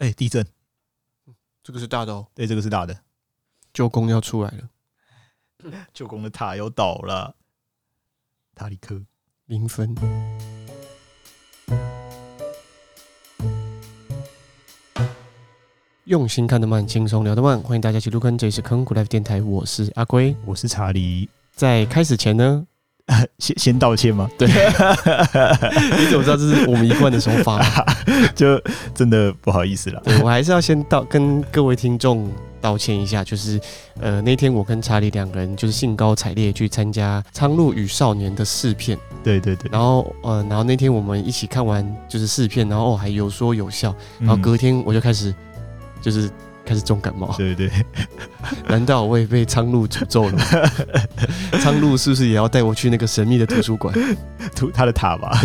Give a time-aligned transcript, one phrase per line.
[0.00, 0.46] 哎、欸，地震，
[1.62, 2.26] 这个是大的哦。
[2.34, 3.02] 对，这个是大的。
[3.74, 7.36] 舅公要出来了， 舅公的塔要倒了。
[8.54, 9.02] 塔里克
[9.44, 9.94] 零分。
[16.04, 21.28] 用心看得慢，轻松聊得慢，欢迎大家一起入坑，这里是坑谷 Life 电台，我是阿龟，我是查理。
[21.52, 22.66] 在开始前呢，
[23.38, 24.30] 先 先道歉吗？
[24.38, 24.48] 对，
[25.98, 27.60] 你怎么知道这是我们一贯的手法？
[28.34, 28.60] 就
[28.94, 30.02] 真的不好意思了。
[30.22, 33.60] 我还是要先道跟各位听众道歉一下，就是
[34.00, 45.34] 呃那天我跟查理两个人就是兴高采烈去参加《苍鹭与少年》的试片，对对对，然后呃然后那天我们一起看完就是试片，然后还有说有笑，然后隔天我就开始。
[46.02, 46.30] 就是
[46.70, 47.84] 开始重感冒，对对对，
[48.70, 50.44] 难道我也被苍鹭诅咒了吗？
[51.60, 53.92] 苍鹭是不是也要带我去那个神秘的图书馆，
[54.54, 55.36] 图他的塔吧？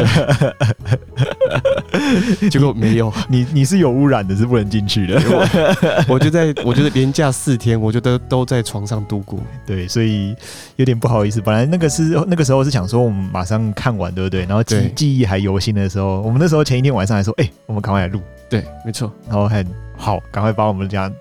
[2.51, 5.19] 结果没有，你你是有污染的，是不能进去的。
[5.25, 9.39] 我，我就在我觉得连假四天，我觉得都在床上度过。
[9.65, 10.35] 对，所以
[10.75, 11.41] 有点不好意思。
[11.41, 14.41] 本来那个是那个时候是想说我们马上看完，对不对？
[14.41, 18.21] 然后记记忆还犹新的时候，我们那时候前一天晚上还说，哎、欸，我们赶快来录。
[18.49, 19.11] 对，没错。
[19.27, 19.65] 然后很
[19.97, 21.11] 好，赶快把我们这样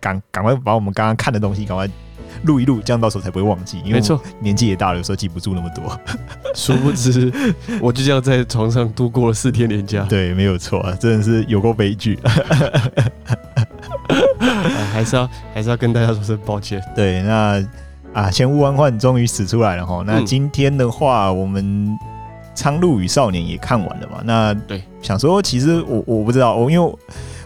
[0.00, 1.88] 赶赶快把我们刚刚看的东西赶快
[2.44, 3.78] 录一录，这样到时候才不会忘记。
[3.78, 6.00] 因为没错，年纪也大了，有时候记不住那么多。
[6.54, 7.30] 殊不知，
[7.80, 10.04] 我就这样在床上度过了四天连假。
[10.08, 12.18] 对，没有错啊，真的是有够悲剧。
[14.92, 16.82] 还是要还是要跟大家说声抱歉。
[16.94, 17.62] 对，那
[18.12, 20.02] 啊，前无完换终于使出来了哈。
[20.06, 21.64] 那今天的话，嗯、我们。
[22.60, 24.20] 《苍鹭与少年》也看完了嘛？
[24.22, 26.94] 那对，想说其实我我不知道，我因为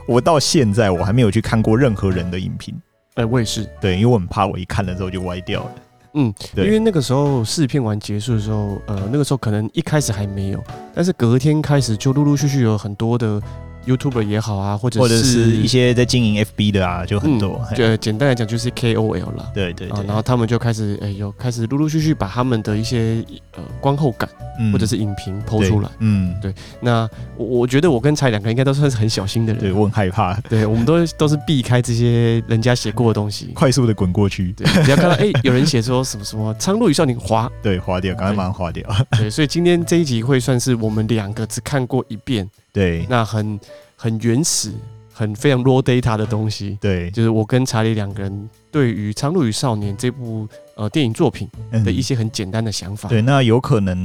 [0.09, 2.75] 我到现在我还没有去看过任何人的影评。
[3.15, 3.65] 哎、欸，我也是。
[3.81, 5.71] 对，因为我很怕我一看了之后就歪掉了。
[6.15, 10.61] 嗯，对，因为那个时候试片完结束的时候，呃，那个时候可能一开始还没有，
[10.93, 13.41] 但是隔天开始就陆陆续续有很多的。
[13.87, 17.61] YouTuber 也好啊，或者是或者是一些在经营 FB 的啊，就很多。
[17.71, 19.51] 嗯、就简单来讲，就是 KOL 了。
[19.55, 23.25] 对对，对，啊，然后他们就开始，哎、欸，有开始陆陆续续把他们的一些
[23.57, 24.29] 呃观后感，
[24.59, 25.89] 嗯、或者是影评 PO 出来。
[25.99, 26.55] 嗯，对。
[26.81, 29.61] 那我我觉得我跟才两个应该都算是很小心的人。
[29.61, 30.35] 对，我很害怕。
[30.49, 34.53] 对，我们都都是避开这些人家写过的东西， 快速的滚过去。
[34.53, 38.85] 对，只要看到哎、欸、 有人写说什么什么《苍鹭与少年》滑，对，滑掉，赶快马上划掉。
[39.19, 42.49] 对，所以今天这一集会算是我们两个只看过一遍。
[42.75, 43.59] 对，那很。
[43.97, 44.71] 很原始、
[45.15, 51.49] 很非常 raw data 的东西，对，就是我跟查理两个人对于《苍鹭与少年》这部呃电影作品
[51.85, 53.09] 的一些很简单的想法。
[53.09, 53.97] 对，那有可能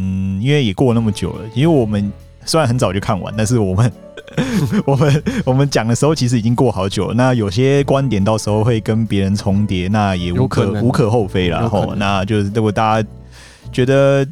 [0.41, 2.09] 因为也过那么久了，因为我们
[2.45, 3.91] 虽然很早就看完，但是我们
[4.85, 7.13] 我们我们讲的时候其实已经过好久了。
[7.13, 11.59] 那有些观点到时候会跟别人重叠，那也无可，可无可厚非了。
[11.59, 13.09] 然后，那就是如果大家
[13.73, 14.25] 觉得。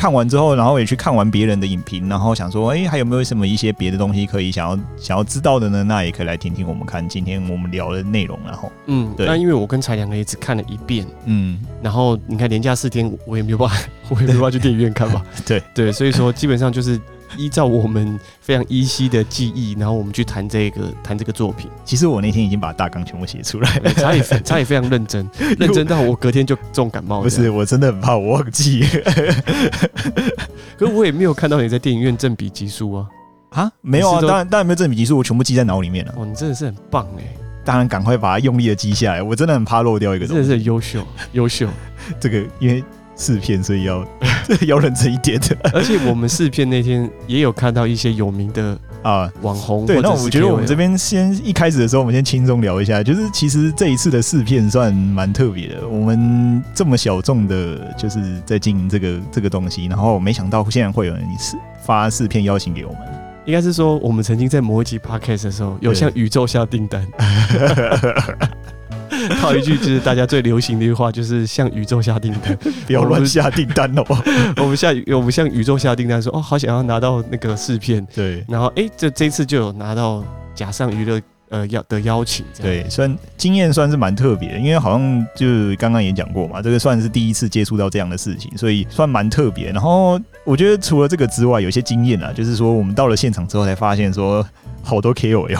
[0.00, 5.84] 看完之后，然后也去看完别人的影评，然后想说，哎，还有没有什么一些别的东西可以想要想要知道的呢？
[5.84, 8.38] 那也可以来听听我们看今天我们聊的内容。
[8.46, 13.76] 然后，嗯，对，那因为我跟才两个也只看了一遍，嗯，然后你看连假四天，我也没有办法，
[14.08, 15.22] 我也没有办法去电影院看吧？
[15.44, 16.98] 对对，所以说基本上就是。
[17.36, 21.70] 依照我们非常依稀的记忆，然后我们去谈这个谈这个作品。
[21.84, 27.22] 其实我那天已经把大纲全部写出来了，查理查理非常认真，认真到我隔天就重感冒。
[27.22, 28.84] 不是，我真的很怕我忘记。
[30.76, 33.06] 可是我也没有看到你在电影院正笔疾书啊！
[33.50, 36.14] 啊，没有啊，当然当然没有正笔疾书，我全部记在脑里面了。
[36.16, 37.22] 哦，你真的是很棒哎！
[37.64, 40.42] 当然赶快把它用力的记下来，我真的很怕漏掉一个东西。
[40.42, 41.68] 真的是很优秀，优秀。
[42.18, 42.82] 这个因为。
[43.20, 44.02] 试片，所以要
[44.66, 45.54] 要认真一点的。
[45.74, 49.84] 而且我们试片那天也有看到一些有名的啊网红。
[49.84, 55.86] 对，那我觉得我们这边先一开始的时候，我们先轻松聊一下，就是其实这一次的试片算蛮特别的。
[55.86, 61.22] 我们这么小众的，就是在经营这个这个东西，然后没想到现在会有人
[61.84, 63.00] 发试片邀请给我们。
[63.46, 67.04] 应该是说，我们曾经在某一集 podcast 的时候，有向宇宙下订单。
[69.40, 72.56] 套一句就是大家最流行的一句话，就是向宇宙下订单，
[72.86, 74.04] 不要乱下订单哦。
[74.58, 78.06] 我们下我们向宇宙下订单，说哦，好想要拿到那个试片。
[78.14, 82.44] 对，然后哎，这这次就有拿到假上娱乐呃邀的邀请。
[82.60, 85.46] 对，算经验算是蛮特别的，因为好像就
[85.76, 89.72] 刚刚也讲过嘛，这个算是第一次接触到这样的事情，所以算蛮特别。
[89.72, 94.46] 然后我觉得除了这个之外，有些经验啊，就是说我们到了现场之后才发现说，
[94.82, 95.58] 好多 KOL。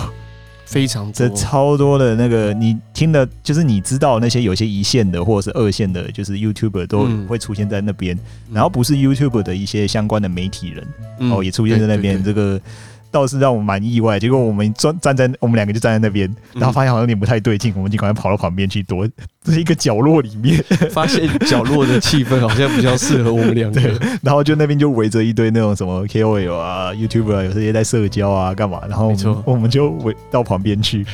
[0.71, 10.85] 非常这超多的那个，你听的，就是你知道那些有些一线的或者是二线的，就是 YouTuber 都会出现在那边，嗯、然后不是 YouTuber 的一些相关的媒体人，
[11.29, 12.23] 哦、嗯，也出现在那边。
[12.23, 12.61] 这个
[13.11, 14.19] 倒是让我蛮意外。
[14.19, 19.07] 结果我们站站在我们两个就站在那边，然后发现好像有点不太对劲，我们就赶快跑到旁边去躲，
[19.43, 23.81] 这是一个角落里面， 发现角落的气氛好像比较适合我们两个。
[24.23, 31.05] 然后就那边就围着一堆那种什么 KOL 啊、YouTuber 啊，有这些在社交啊、干嘛，然后我们，我们就围到旁边去，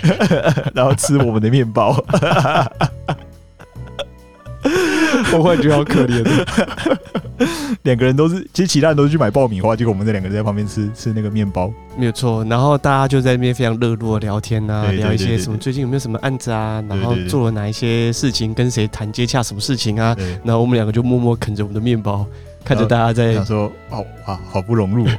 [0.74, 1.96] 然后吃我们的面包。
[5.32, 6.24] 我忽然觉得好可怜，
[7.84, 12.44] 两个人都是，其实其他人都是去买爆米花，结果我们这两个人在旁边吃吃那个面包，没有错。
[12.44, 20.16] 然后大家就在那边非常热络聊天啊，聊一些什么最近有没有什么案子啊，然后做了哪一些事情，跟谁谈接洽什么事情啊。
[20.44, 22.26] 然后我们两个就默默啃着我们的面包，
[22.64, 25.06] 看着大家在想说，哦哇，好不融入。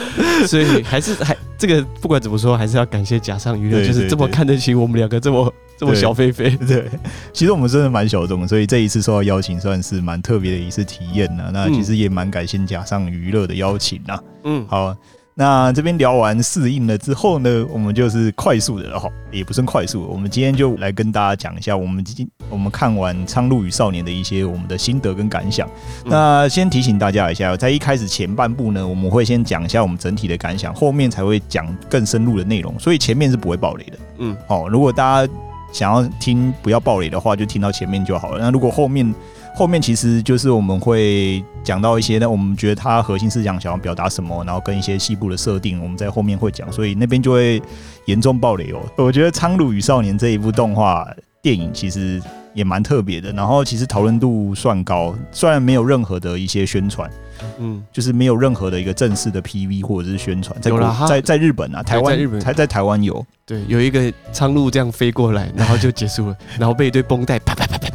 [0.46, 6.50] 所以还是还这个不管怎么说，还是要感谢假上娱乐，就是这么看得起我们两个这么这么小飞飞。
[6.66, 6.88] 对，
[7.32, 11.50] 其实我们真的蛮小众，所以这一次受到邀请，算是蛮特别的一次体验呐。
[11.52, 14.18] 那其实也蛮感谢假上娱乐的邀请呐。
[14.44, 14.96] 嗯，好。
[15.34, 20.06] 那这边聊完适应了之后呢，我们就是快速的哈，也不算快速。
[20.10, 25.66] 我们今天就来跟大家讲一下，我们今我们看完《苍鹭与少年》的一些我们的心得跟感想。
[26.04, 33.98] 那先提醒大家一下，在一开始前半部呢，我们会先讲一下我们整体的感想，后面才会讲更深入的内容，所以前面是不会爆雷的。
[34.18, 35.32] 嗯，好，如果大家
[35.72, 38.38] 想要听不要爆雷的话，就听到前面就好了。
[38.38, 39.14] 那如果后面，
[39.54, 47.62] 后面其实就是我们会讲到一些，那我们觉得它核心思想想要表达什么，然后跟一些细部的设定，我们在后面会讲，所以那边就会
[48.06, 48.80] 严重爆雷哦。
[48.96, 51.06] 我觉得《苍鹭与少年》这一部动画
[51.42, 52.20] 电影其实
[52.54, 57.10] 也蛮特别的，然后其实讨论度算高，虽然没有任何的一些宣传。
[57.58, 60.70] 嗯，就是没有任何的一个正式的 PV 或者是宣传，在
[61.08, 67.91] 在在日本啊，台湾日本才在台湾有，对，有一个苍鹭这样飞过来，然后就结束了， 然后被一堆绷带啪啪啪啪啪，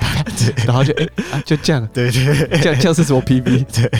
[0.66, 3.66] 然后就哎啊就这样，对对，这样这样是什么 PV？
[3.74, 3.92] 对，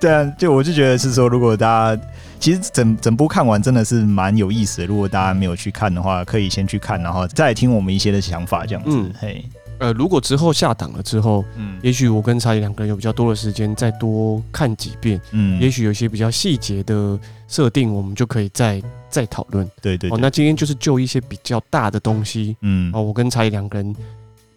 [0.00, 2.02] 对啊，就我就觉得是说，如果大家
[2.38, 9.44] 其实整整部看完真的是蛮有意思的，如果大家没有去看的话，可以先去看，然后再听我们一些的想法，这样子，嘿。
[9.80, 17.16] 呃，如果之后下档了之后，嗯，也许我跟查理两个人有比较多的时间，再多看几遍，嗯，也许有些比较细节的
[17.46, 19.64] 设定，我们就可以再再讨论。
[19.80, 23.94] 对对，对，哦，那今天就是就一些比较大的东西，嗯，哦，我跟查理两个人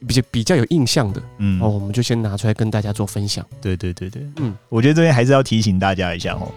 [0.08, 3.46] 比较比较有印象的，嗯，哦，我们就先拿出来跟大家做分享。
[3.62, 6.52] 对对对对，嗯，我觉得这边还是要提醒大家一下哦。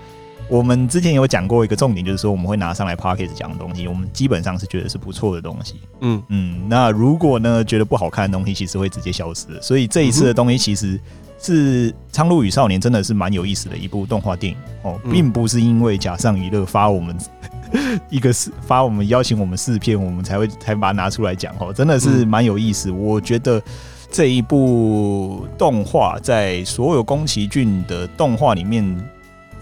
[0.47, 5.77] 我们之前有讲过一个重点，就是说我们会拿上来 p o c k e t 讲的东西，我们基本上是觉得是不错的东西。
[6.01, 9.63] 嗯嗯，那如果呢觉得不好看的东西，其实会直接消失的。
[9.63, 11.01] 所以这一次的东西其实
[11.39, 14.59] 是《苍鹭与少年》真的是蛮有意思的一部动画电影。
[14.83, 17.17] 哦，并不是因为假上娱乐发我们
[18.11, 21.55] 一个试发我们邀请我们试片，我们才会才把它拿出来讲。
[21.59, 22.91] 哦，真的是蛮有意思。
[22.91, 23.63] 我觉得
[24.11, 28.85] 这一部动画在所有宫崎骏的动画里面。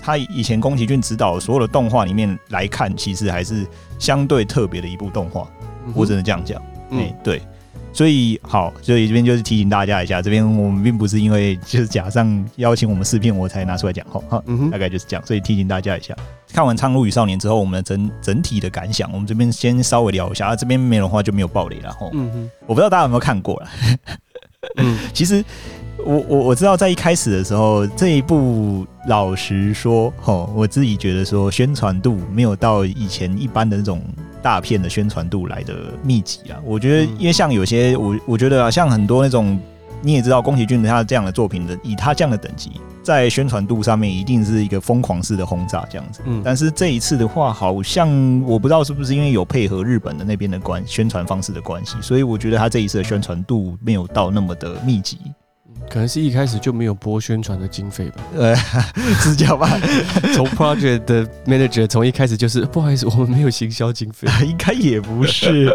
[0.05, 3.65] 他以前宫崎骏执导所有的动画里面来看，其实还是
[4.01, 5.47] 相对特别的一部动画，
[5.87, 6.61] 嗯、我只能这样讲。
[6.91, 7.41] 嗯、欸，对，
[7.93, 16.17] 所以好，所以这边就是提醒大家一下，这边我们并不是因为就是假上邀请我们试片，我才拿出来讲哈，嗯、大概就是这样，所以提醒大家一下。
[16.53, 22.09] 看完《苍鹭与少年》之后，我们的整整体的感想，我们这边先稍微聊一下，啊、这边没有的话就没有爆雷了哈。
[22.13, 23.69] 嗯哼，我不知道大家有没有看过了。
[24.77, 25.45] 嗯， 其实。
[26.05, 34.03] 我我我知道，在一开始的时候，这一部老实说，吼，我自己觉得说宣传度没有到以前一般的那种
[34.43, 36.59] 大片的宣传度来的密集啊。
[36.65, 39.59] 我觉得，因为像有些我我觉得啊，像很多那种
[40.03, 42.73] 你也知道，宫崎骏他这样的作品的，以他这样的等级，
[43.05, 46.21] 在宣传度上面一定是一个疯狂式的轰炸这样子。
[46.25, 48.09] 嗯，但是这一次的话，好像
[48.43, 55.19] 我不知道是不是因为有配合日本的那边的关宣传方式的关系，所以我觉得他这一次的宣传度没有到那么的密集。
[55.91, 58.55] 可能是一开始就没有拨宣传的经费吧，呃，
[59.21, 59.69] 是这样吧？
[60.35, 65.73] 从 project 的 manager 从一开始就是不好意思，我们没有行销经费， 应该也不是。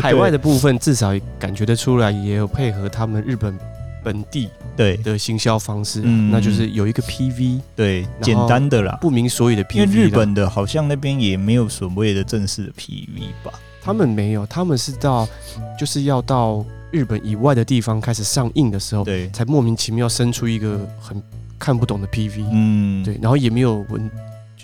[0.00, 3.58] 海外的部分至少感觉得出来，也有配合他们日本
[4.04, 9.74] 本地对的行销方式，嗯，那就是有一个 PV，对，简单的啦，不明所以的 PV。
[9.74, 13.52] 因为日本的好像那边也没有所谓的正式的 PV 吧？
[13.82, 15.28] 他们没有，他们是到
[15.78, 16.64] 就是要到。
[16.94, 21.20] 日本以外的地方开始上映的时候，对，才莫名其妙生出一个很
[21.58, 24.08] 看不懂的 PV，嗯，对，然后也没有文，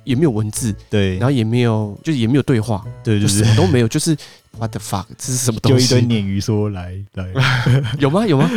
[0.05, 4.17] 也没有文字，对，然后也没有，就是也没有对话，对，对，对，什么都没有，就是
[4.59, 5.89] What the fuck，这是什么东西？
[5.89, 7.27] 就一堆鲶鱼说来来，
[7.99, 8.25] 有吗？
[8.25, 8.49] 有吗？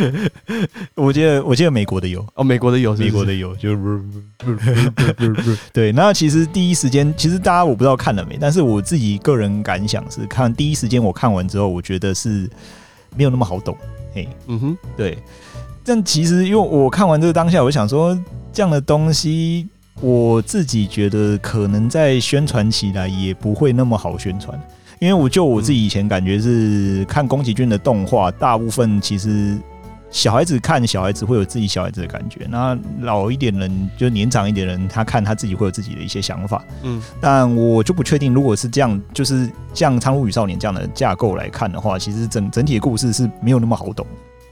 [0.94, 3.76] 我记得我记得美国的有哦，美国的有，美国的有，就
[5.72, 5.90] 对。
[5.90, 12.48] 那其实第一时间，其实大家我不知道看了没，但是我自己个人感想是，看第一时间我看完之后，我觉得是。
[13.16, 13.76] 没有那么好懂，
[14.14, 15.18] 嘿，嗯哼，对。
[15.84, 18.18] 但其实因为我看完这个当下，我想说，
[18.52, 19.68] 这样的东西
[20.00, 24.60] 我自己觉得可能在宣传起来也不会那么好宣传，
[24.98, 29.58] 因为我就我自己以前感觉是看宫崎骏的动画，大部分其实。
[30.14, 36.64] 小孩子看小孩子会有自己小孩子的感觉，那老一点人就年长一点人，他看他自己会有自己的一些想法。
[36.84, 44.06] 嗯，但我就不确定，如果是这样，就是像《苍鹭与少年》这样的架构来看的话，其实整整体的故事是没有那么好懂。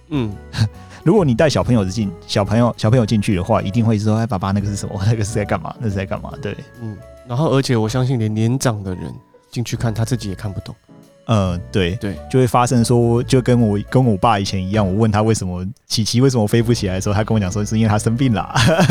[0.09, 0.35] 嗯，
[1.05, 5.01] 如果你带小朋友进小朋友小朋友进去的话，一定会说：“哎，爸爸，那个是什么？
[5.07, 5.73] 那个是在干嘛？
[5.79, 6.99] 那是在干嘛？”对，嗯。
[7.29, 9.15] 然后，而且我相信，连年长的人
[9.49, 10.75] 进去看，他自己也看不懂。
[11.27, 18.49] 嗯，对对，就会发生说，就跟我跟我爸以前一样，我问他为什么琪琪为什么飞不起来的时候，他跟我讲说是因为他生病了，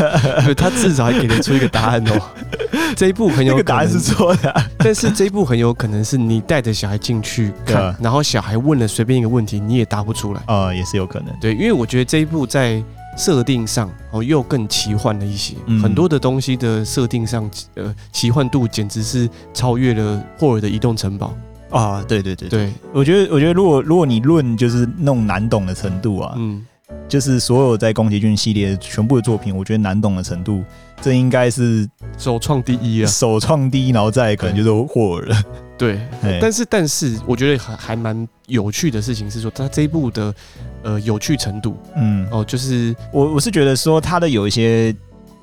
[0.56, 2.20] 他至少还给得出一个答案哦。
[2.96, 11.28] 这一步很有可能答案是错的，但是这一步很有可能是你带着小孩进去看， 然后小孩问了随便一个问题，你也答不出来，呃，也是有可能。
[11.40, 12.82] 对，因为我觉得这一部在
[13.16, 21.34] 设定上哦又更奇幻了一些，很多的东西的设定上，呃，奇幻度简直是超越了霍尔的移动城堡。
[21.72, 26.64] 啊，对对对对，我觉得我觉得如果如果你论就是那种难懂的程度啊，嗯，
[27.08, 30.62] 就是所有在宫崎骏系列全部的作品，我觉得难懂的程度，
[31.00, 31.88] 这应该是
[32.18, 35.42] 首创第一啊，首创第一，然后再可能就是霍尔了。
[35.78, 35.98] 对，
[36.40, 40.34] 但是但是我觉得还还蛮有趣的事情是说，他这一部的
[40.82, 44.94] 呃有趣程度，嗯，哦，就是我我是觉得说他的有一些。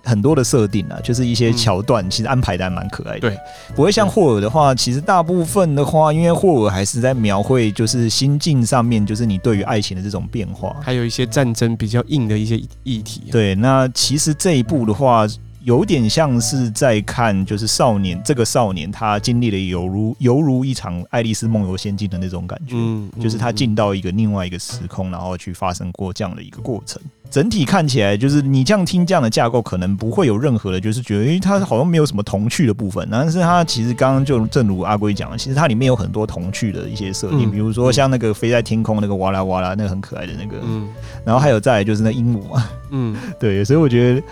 [0.04, 3.20] 很多的设定啊，就是一些桥段，其实安排的还蛮可爱的。
[3.20, 3.38] 对，
[3.76, 13.24] 不会像霍尔的话，其实大部分的话，因为霍尔还是在描绘，就是心境上面，就是你对于爱情的这种变化，还有一些战争比较硬的一些议题。
[13.32, 15.26] 对，那其实这一部的话，
[15.64, 27.02] 有点像是在看，就是少年这个少年他经历了犹如犹如一场爱丽丝梦游仙境的那种感觉，嗯，就是他进到一个另外一个时空，然后去发生过这样的一个过程。
[27.30, 33.08] 整体看起来，就是你这样听这样的架构，可能不会有任何的，就是觉得，诶，它好像没有什么童趣的部分。
[33.12, 40.90] 但是它其实刚刚就正如阿龟讲的，其实它里面有很多童趣的一些设定，比如说像那个飞在天空那个哇啦哇啦，那个很可爱的那个，嗯，
[41.24, 44.24] 然后还有再来就是那鹦鹉嘛，嗯， 对，所以我觉得。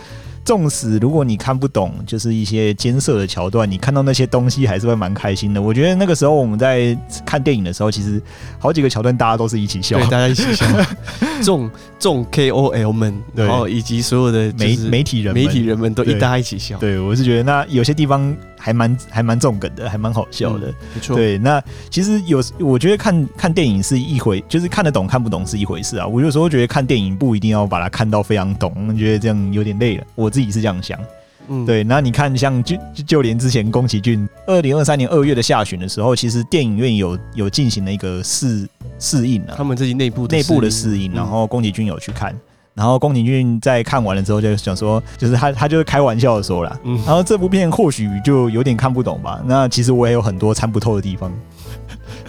[0.48, 5.62] 纵使如果你看不懂，就是一些艰涩的桥段，你看到那些东西还是会蛮开心的。
[5.62, 8.22] 我觉得那个时候我们在看电影的时候，其实
[8.58, 10.66] 好几个桥段大家都是一起笑，对，大家一起笑。
[11.44, 16.78] 众众 KOL 们，然后以及所有的媒媒体人媒体人们都一大家一起笑。
[16.78, 20.68] 对，我是觉得那有些地方还蛮还蛮中梗的，还蛮好笑的。
[20.94, 21.16] 没错。
[21.16, 26.08] 对，那其实有我觉得看看电影是一回，就是看得懂看不懂是一回事啊。
[26.08, 30.04] 我有时候觉得看电影不一定要把它看到非常懂，我觉得这样有点累了。
[30.16, 30.32] 我。
[30.38, 31.00] 自己是这样想，
[31.48, 31.84] 嗯，对。
[31.84, 42.36] 那你看，像就就连之前宫崎骏二零二三年二月的下旬的时候，其实电影院有有进行了一个试试映啊，他们自己内部内部的试映，然后宫崎骏有去看，
[42.78, 49.42] 然后宫崎骏在看完了之后就想说，就是他他就是开玩笑的说了，嗯，然后这部片或许就有点看不懂吧。
[49.46, 51.34] 那其实我也有很多参不透的地方，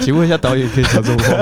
[0.00, 1.36] 请问一下导演可以讲这种话？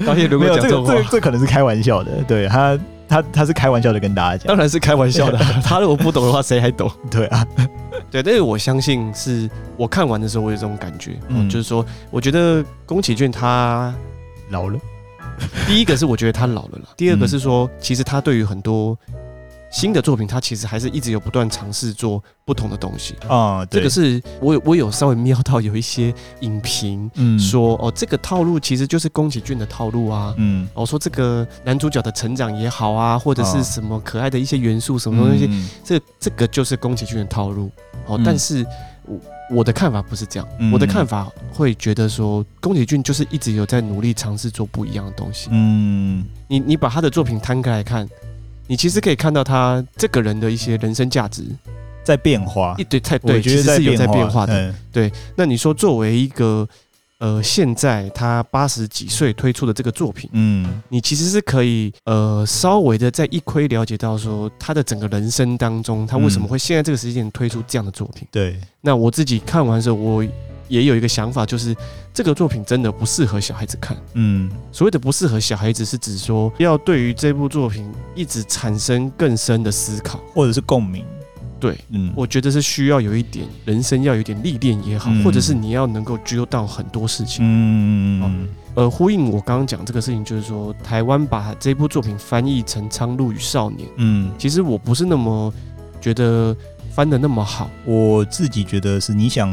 [0.06, 2.76] 导演如果讲这种话，这个、这这可能是开玩笑的，对他。
[3.06, 5.38] 他他是开玩笑的跟大家讲，当然是开玩笑的。
[5.62, 6.90] 他如果不懂的话，谁还懂？
[7.10, 7.46] 对啊，
[8.10, 13.94] 对，但是我相信是我看完的时候，我有这种感觉，嗯，就是说，我觉得宫崎骏他
[14.48, 14.78] 老了。
[15.66, 18.96] 第一个是我觉得他老了啦，第二个是说，其实他对于很多。
[19.70, 23.16] 新的作品，他其实还是一直有不断尝试做不同的东西。
[23.26, 23.66] 啊。
[23.66, 35.50] 这个是我有我有稍微瞄到有一些影评，嗯，说哦，这个套路其实就是宫崎骏的套路啊，嗯，我说这个男主角的成长也好啊，或者是什么可爱的一些元素，什么东西，
[35.82, 37.68] 这这个就是宫崎骏的套路。
[38.06, 38.64] 哦，但是
[39.06, 39.20] 我
[39.56, 45.48] 我的看法不是这样，我的看法会觉得说，宫崎骏就是一直有在努力尝试做不一样的东西。
[45.52, 48.08] 嗯，你你把他的作品摊开来看。
[48.66, 51.44] 你其实可以看到他这个人的一些人生价值
[52.02, 54.74] 在变化，一对太对，其实是有在变化的。
[54.90, 56.66] 对，那你说作为一个
[57.18, 68.26] 呃，现在他八十几岁推出的这个作品，嗯，你其实是可以呃，稍微的在一窥了解到说他的整个人生当中，他为什么会现在这个时间点推出这样的作品？
[68.30, 70.24] 对，那我自己看完的时候，我。
[70.66, 71.76] 也有一个想法，就是
[72.14, 73.94] 这个作品真的不适合小孩子看。
[74.14, 81.04] 嗯，所谓的不适合小孩子，是指说要对于这部作品一直产生更深的思考，或者是共鸣。
[81.64, 87.42] 对，嗯，我觉得是需要有一点人生要有点历练也好，或者是你要能够知道到很多事情。
[87.42, 88.48] 嗯嗯嗯。
[88.74, 93.88] 呃，呼应我刚刚讲这个事情，就是说台湾把这部作品翻译成《苍鹭与少年》。
[93.96, 95.50] 嗯，其实我不是那么
[96.02, 96.54] 觉得
[96.92, 99.48] 翻的那么好，我自己觉得是你想。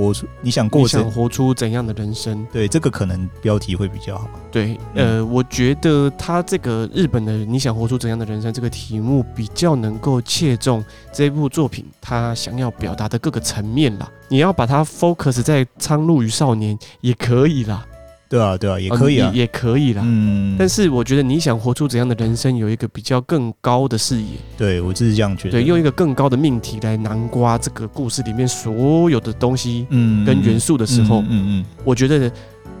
[0.00, 2.46] 活出你想过，想活出怎样的人生？
[2.52, 4.28] 对，这个可能标题会比较好。
[4.50, 14.10] 对，呃，我觉得他这个日本的你想活出怎样的人生这个题目比较能够切中这部作品他想要表达的各个层面啦。
[14.28, 17.86] 你要把它 focus 在《苍鹭与少年》也可以啦。
[18.30, 20.02] 对啊，对啊，也可以啊，也可以啦。
[20.06, 24.28] 嗯，但是我觉得你想活出怎样的人生，有一个比较更高的视野。
[24.56, 25.50] 对，我就是这样觉得。
[25.50, 32.30] 对，用一个更高的命题来南瓜这个故事里面所有的东西，嗯，跟元素的时候，嗯嗯，我觉得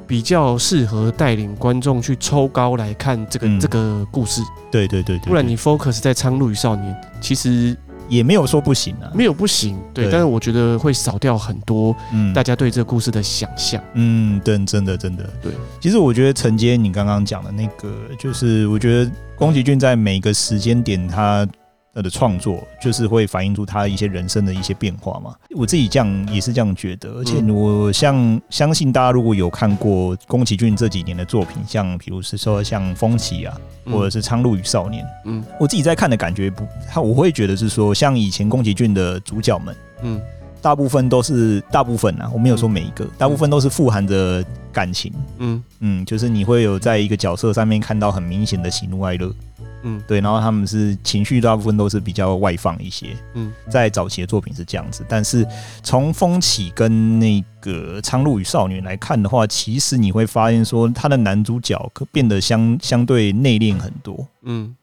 [0.06, 4.40] 比较适合带领观众去抽高来看这个这个故事。
[4.70, 5.26] 对对对对。
[5.26, 7.76] 不然你 focus 在《苍鹭与少年》，其实。
[8.10, 15.52] 也没有说不行啊，没有不行，对，对，但是我觉得会少掉很多，嗯，大家对这个故事的想象，嗯，对，真的，真的，对。
[15.80, 17.88] 其实我觉得承接你刚刚讲的那个，
[18.18, 21.48] 就是我觉得宫崎骏在每个时间点他。
[21.94, 25.34] 他的创作就是会反映出他一些人生的一些变化嘛。
[25.56, 40.20] 我自己这样也是这样觉得，而且我像相信大家如果有看过宫崎骏这几年的作品，像比如是说像《风起》啊，或者是《苍鹭与少年》，嗯，我自己在看的感觉不，他我会觉得是说，像以前宫崎骏的主角们，嗯，
[40.62, 45.62] 大部分都是大部分啊，我没有说每一个，大部分都是富含着感情，嗯。
[45.80, 49.34] 嗯，就是你会有在一个角色上面看到很明显的喜怒哀乐。
[49.82, 53.16] 嗯，对，然后他们是情绪大部分都是比较外放一些。
[53.34, 55.46] 嗯，在早期的作品是这样子，但是
[55.82, 64.26] 从风起跟那个苍鹭与少女来看的话，其实你会发现说他的男主角可变得相相对内敛很多。
[64.42, 64.74] 嗯，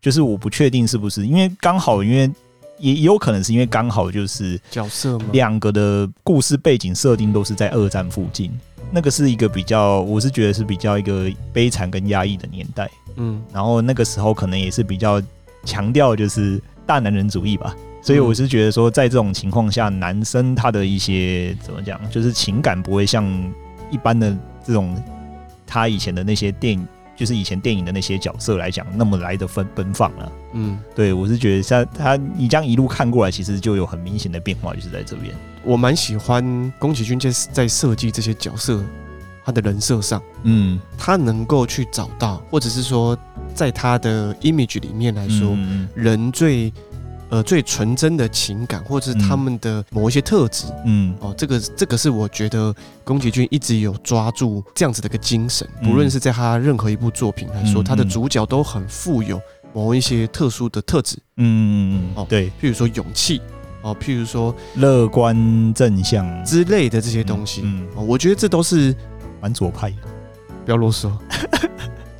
[0.00, 2.30] 就是我不确定是不是因为刚好，因为
[2.78, 8.50] 也有可能是因为刚好就是角色嘛，两个的故事背景设定都是在二战附近，
[8.94, 12.88] 那个是一个比较，我是觉得是比较一个悲惨跟压抑的年代。
[13.16, 15.20] 嗯，然后那个时候可能也是比较
[15.64, 23.24] 强调就是大男人主义吧，所以我是觉得说，在这种情况下，男生他的一些怎么讲，就是情感不会像
[23.90, 24.96] 一般的这种
[25.66, 26.86] 他以前的那些电影，
[27.16, 30.32] 就是以前电影的那些角色来讲那么来的奔奔放了。
[30.52, 35.34] 嗯，对，我是觉得像他你这样一路看过来，其实就有很明显的变化，就是在这边。
[35.62, 38.82] 我蛮喜欢宫崎骏在在设计这些角色。
[39.46, 43.14] 他的人设上，嗯，他能够去找到，或者是说，
[43.54, 46.72] 在他的 image 里面来说，嗯、人最
[47.34, 52.72] 呃最纯真的情感，或者是他们的某一些特质，嗯，哦，这个这个是我觉得
[53.02, 59.40] 宫崎骏一直有抓住这样子的一个精神，不论是在他任何一部作品来说，他的主角都很富有
[59.72, 63.40] 某一些特殊的特质，嗯嗯嗯，哦，对，譬如说勇气，
[63.82, 68.94] 哦，譬如说乐观正向之类的这些东西，嗯，嗯，我觉得这都是。
[69.40, 69.96] 蛮左派的，
[70.64, 71.12] 不要啰嗦。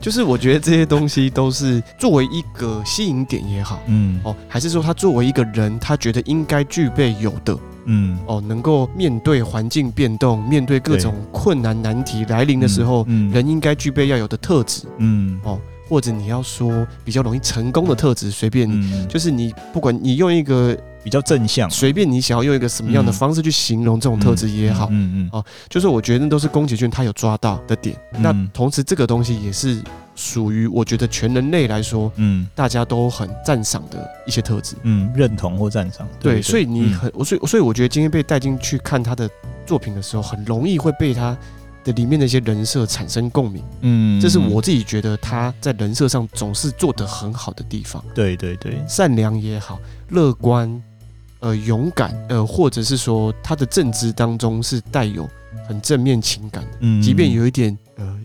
[0.05, 18.69] 就是我觉得这些东西都是作为一个吸引点也好，嗯，哦，还是说他作为一个人，他觉得应该具备有的，嗯，哦，能够面对环境变动，面对各种困难难题来临的时候，嗯，人应该具备要有的特质，嗯，哦，或者你要说比较容易成功的特质，随便，
[19.09, 20.77] 就是你不管你用一个。
[21.05, 27.95] 比较正向，随便你想要用一个什么样的方式去形容这种特质也好，嗯嗯，嗯，哦，就是我觉得那都是宫崎骏他有抓到的点。
[28.15, 29.83] 嗯、那同时这个东西也是
[30.15, 36.09] 属于我觉得全人类来说，嗯，大家都很赞赏的一些特质，嗯，认同或赞赏。
[36.19, 39.29] 对，对，所以你很我，所以所以我觉得今天被带进去看他的
[39.67, 41.37] 作品的时候，很容易会被他
[41.85, 43.63] 的里面的一些人设产生共鸣。
[43.83, 48.03] 嗯，这是我自己觉得他在人设上总是做得很好的地方。
[48.15, 50.83] 对对对，善良也好，乐观。
[51.45, 55.29] 呃，勇敢，呃，或者是说他的正直当中是带有
[55.69, 58.19] 很正面情感的，嗯，即便有一点呃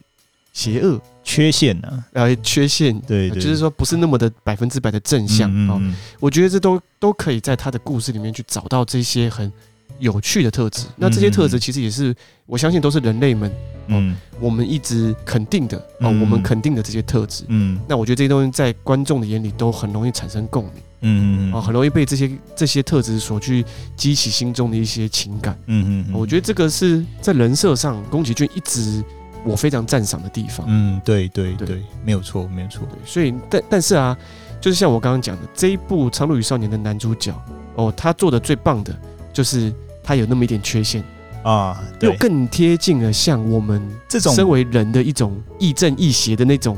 [0.54, 9.52] 邪恶缺陷呢，呃，缺陷，对，对，就是说不是那么的百分之百的正向啊，嗯嗯嗯，我觉得这都都可以在他的故事里面去找到这些很
[10.00, 10.86] 有趣的特质。
[10.96, 13.52] 那这些特质其实也是我相信都是人类们，
[13.88, 20.76] 嗯，我们一直肯定的哦，我们肯定的这些特质，嗯，那我觉得这些东西在观众的眼里都很容易产生共鸣。
[21.02, 25.58] 嗯嗯啊，很容易被这些这些特质所去激起心中的一些情感。
[25.68, 29.04] 嗯嗯，我觉得这个是在人设上，宫崎骏一直
[29.46, 30.66] 我非常赞赏的地方。
[30.70, 32.88] 嗯，对对对，对，没有错，没有错。
[33.06, 34.18] 所以，但但是啊，
[34.60, 37.34] 就是像我刚刚讲的，这一部《苍鹭与少年》的男主角
[37.76, 38.94] 哦，他做的最棒的
[39.32, 41.04] 就是他有那么一点缺陷
[41.44, 46.78] 啊，又更贴近了像我们这种身为人的一种亦正亦邪的那种。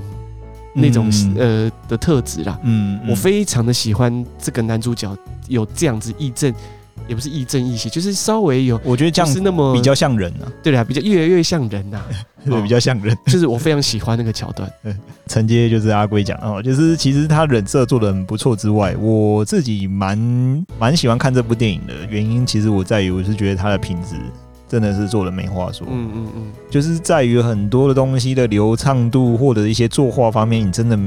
[0.73, 5.15] 那种呃的特质啦，嗯，我非常的喜欢这个男主角
[5.47, 6.53] 有这样子亦正，
[7.07, 12.01] 也不是亦正亦邪，就是稍微有，我觉得这样是那么比较像人啊，对啦，比较越来越像人呐，
[12.45, 14.71] 对，比较像人，就是我非常喜欢那个桥段。
[15.27, 24.15] 承接就是阿龟讲哦，就是其实他人设做的很不错之外，我自己蛮蛮喜欢看这部电影的原因，其实我在于我是觉得他的品质
[24.71, 25.86] 真的是做的没话说。
[25.89, 30.97] 嗯嗯嗯，就是在于很多的东西的流畅度或者一些作画方面，你真的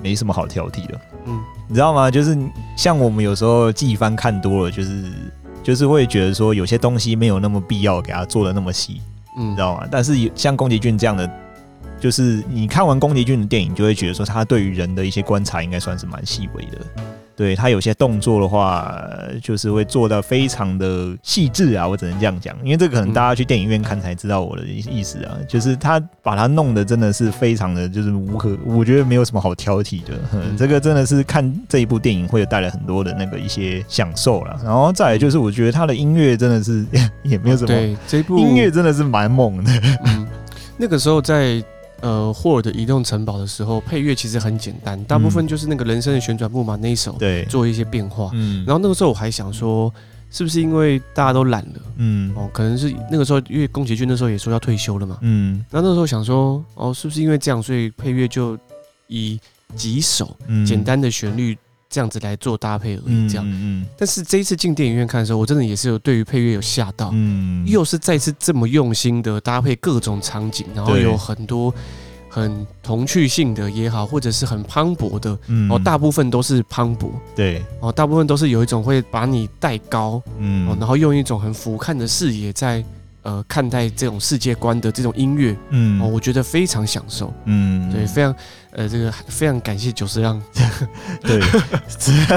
[0.00, 1.00] 没什么好挑剔的。
[1.26, 2.08] 嗯，你知道吗？
[2.08, 2.38] 就是
[2.76, 5.12] 像我们有时候季番看多了，就是
[5.64, 9.00] 就是会觉得说有些东西没有那么必要给他做的那么细，
[9.36, 9.88] 嗯，你知道吗？
[9.90, 11.28] 但是像宫崎骏这样的。
[11.98, 16.78] 就是你看完宫崎骏的电影，就会觉得说他对于人的一些观察应该算是蛮细微的。
[17.36, 18.98] 对，他有些动作的话，
[19.42, 22.56] 就是会做到非常的细致啊，我只能这样讲。
[22.64, 30.14] 因为这个可能大家去电影院看才知道我的意思啊，就是他把它弄得真的是非常的就是无可，我觉得没有什么好挑剔的。
[30.56, 34.58] 这个真的是看这一部电影会有带来很多的那个一些享受了。
[34.64, 36.86] 然后再来就是我觉得他的音乐真的是
[37.22, 39.70] 也没有什么，对，这部音乐真的是蛮猛的。
[40.06, 40.26] 嗯，
[40.78, 41.62] 那个时候在。
[42.00, 48.30] 呃，霍尔的移动城堡的时候，配乐其实很简单，大部分就是那个人生的旋转木马那一首，对，做一些变化。
[48.34, 49.92] 嗯，然后那个时候我还想说，
[50.30, 51.80] 是不是因为大家都懒了？
[51.96, 55.18] 嗯，哦，可能是那个时候，因为宫崎骏那时候也说要退休了嘛。
[55.22, 58.58] 嗯，那那时候想说，哦，是不是因为这样，所以配乐就
[59.06, 59.40] 以
[59.74, 61.56] 几首简单的旋律。
[61.88, 63.44] 这样子来做搭配而已，这样。
[63.48, 67.10] 嗯，嗯，但是这一次进电影院看的时候，我真的也是有对于配乐有吓到。
[67.12, 71.72] 嗯，又是再次这么用心的搭配各种场景，然后有很多
[72.28, 77.10] 很童趣性的也好，或者是很磅礴的，嗯，哦，大部分都是磅礴。
[77.34, 82.84] 对，哦，大部分都是有一种会把你带高，嗯，然后用一种很俯瞰的视野在。
[83.26, 88.32] 呃，看待这种世界观的这种音乐，嗯，哦，我觉得非常享受，嗯，对，非常，
[88.70, 90.40] 呃，这个非常感谢久石让，
[91.22, 91.40] 对，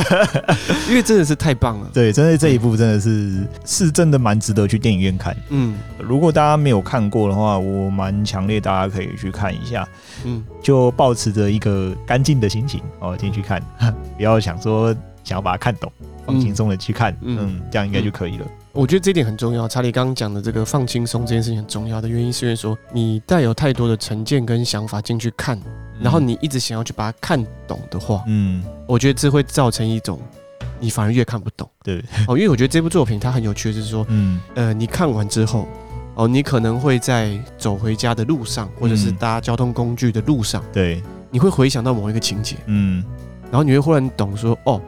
[0.90, 9.88] 因为真的是太棒了，对，真的这一部真的是是真的蛮值得去电影院看，嗯，如果大家没有看过的话，我蛮强烈大家可以去看一下，
[10.24, 13.62] 嗯，就保持着一个干净的心情哦进去看，
[14.18, 14.92] 不要想说
[15.24, 15.92] 想要把它看懂，
[16.26, 18.46] 放轻松的去看，嗯，嗯，这样应该就可以了。
[18.80, 19.68] 我觉得这一点很重要。
[19.68, 25.60] 查理刚刚讲的这个放轻松这件事情很重要的原因，是因为说你带有太多的成见跟想法进去看，
[26.00, 30.18] 然后你一直想要去把它看懂的话，嗯，我觉得这会造成一种
[30.80, 31.70] 你反而越看不懂。
[31.84, 35.68] 对，哦，因为我觉得这部作品它很有趣，就是说，嗯，呃，你看完之后，
[36.16, 43.04] 哦，你可能会在走回家的路上，或者是搭交通工具的路上，对，你会回想到某一个情节，嗯，
[43.52, 44.82] 然后你会忽然懂说，哦。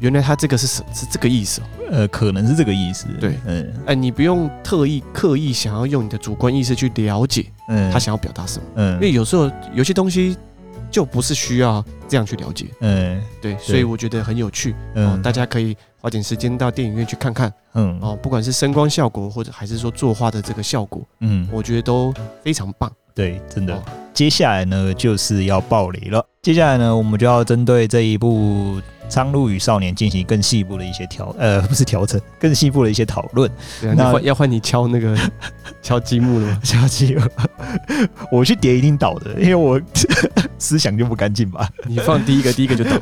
[0.00, 1.64] 原来他这个是什是这个意思哦？
[1.90, 3.06] 呃，可能是这个意思。
[3.20, 8.64] 对，嗯，哎，你不用特意刻意想要用你的主观意识去了解，嗯，他想要表达什么？
[8.76, 10.36] 嗯，因为有时候有些东西
[10.90, 12.66] 就不是需要这样去了解。
[12.80, 14.74] 嗯，对，所以我觉得很有趣。
[14.94, 17.52] 嗯，大家可以花点时间到电影院去看看。
[17.74, 22.90] 嗯，哦，不管是声光效果，或者还是说作画的这个效果，嗯，我觉得都非常棒。
[23.14, 23.82] 对，真的。
[24.14, 26.24] 接下来呢，就是要爆雷了。
[26.42, 28.76] 接下来呢，我们就要针对这一部。
[29.08, 33.50] 《苍鹭与少年》进行更细部的一些调，呃， 不是调整，更细部的一些讨论。
[33.80, 35.16] 对啊，那换要换你敲那个
[35.82, 36.60] 敲积木了吗？
[36.62, 37.22] 敲积木，
[38.30, 39.80] 我去叠一定倒的，因为我
[40.58, 41.68] 思想就不干净吧。
[41.86, 42.92] 你放第一个，第一个就倒。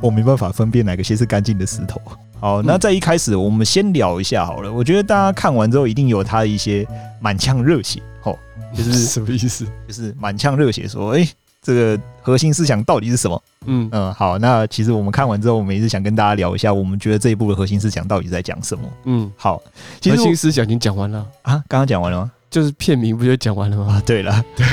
[0.00, 2.00] 我没办法分辨哪个先是干净的石头。
[2.40, 4.72] 好，那在一开始，我们先聊一下好了。
[4.72, 6.86] 我觉得大家看完之后，一定有他的一些
[7.20, 8.38] 满腔热血，吼，
[8.72, 9.66] 就是什么意思？
[9.88, 11.28] 就是满腔热血，说，哎。
[11.68, 13.42] 这个核心思想到底是什么？
[13.66, 18.88] 嗯嗯，好，那其实我们看完之后，我们也是想跟大家聊一下，我们觉得这一部的核心思想到底在讲什么？
[19.04, 19.62] 嗯，好，
[20.00, 22.32] 其实核心思想已经讲完了啊，刚刚讲完了吗？
[22.48, 23.92] 就是片名不就讲完了吗？
[23.92, 24.66] 啊，对了， 对，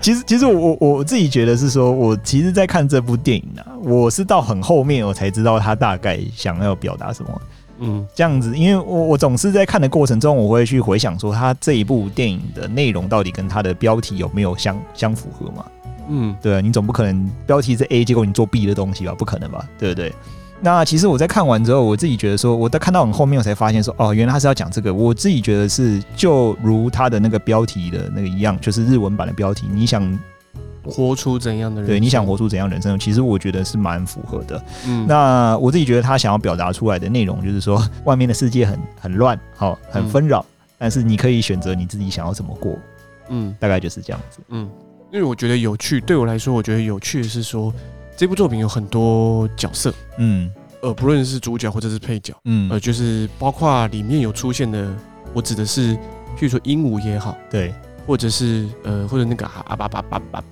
[0.00, 7.42] 其实其实我我自己觉得是说，我其实，在看这部电影呢、啊，我是到很后面我才知道他大概想要表达什么。
[7.78, 15.64] 嗯，这样子，因为我我总是在看的过程中，我会去回想说，他这一部电影的内容到底跟他的标题有没有相相符合嘛？
[16.08, 19.14] 嗯，对，你总不可能标题是 A，结果你做 B 的东西吧？
[19.16, 19.66] 不可能吧？
[19.78, 20.12] 对不对？
[20.60, 24.94] 那其实我在看完之后，我自己觉得说，我在看到很后面，我才发现说，哦，原来他是要讲这个。
[24.94, 30.18] 我自己觉得是，就如他的那个标题的那个一样，就是日文版的标题，你想。
[30.90, 31.94] 活出怎样的人生？
[31.96, 32.98] 对，你想活出怎样人生？
[32.98, 34.62] 其实我觉得是蛮符合的。
[34.86, 40.46] 嗯，那我自己觉得他想要表达出来的内容，就是说 外面的世界很很乱，好，很纷扰，嗯，
[40.78, 42.78] 但是你可以选择你自己想要怎么过。
[43.28, 44.38] 嗯，大概就是这样子。
[44.48, 44.68] 嗯，
[45.12, 47.72] 因为我觉得有趣，对我来说，我觉得有趣的是说，
[48.16, 49.92] 这部作品有很多角色。
[50.18, 50.48] 嗯，
[50.80, 54.88] 呃，不论是主角或者是配角，嗯，呃，就是包括里面有出现的，
[55.34, 55.94] 我指的是，
[56.36, 57.74] 譬如说鹦鹉也好，对，
[58.06, 60.44] 或者是呃，或者那个阿巴巴巴巴。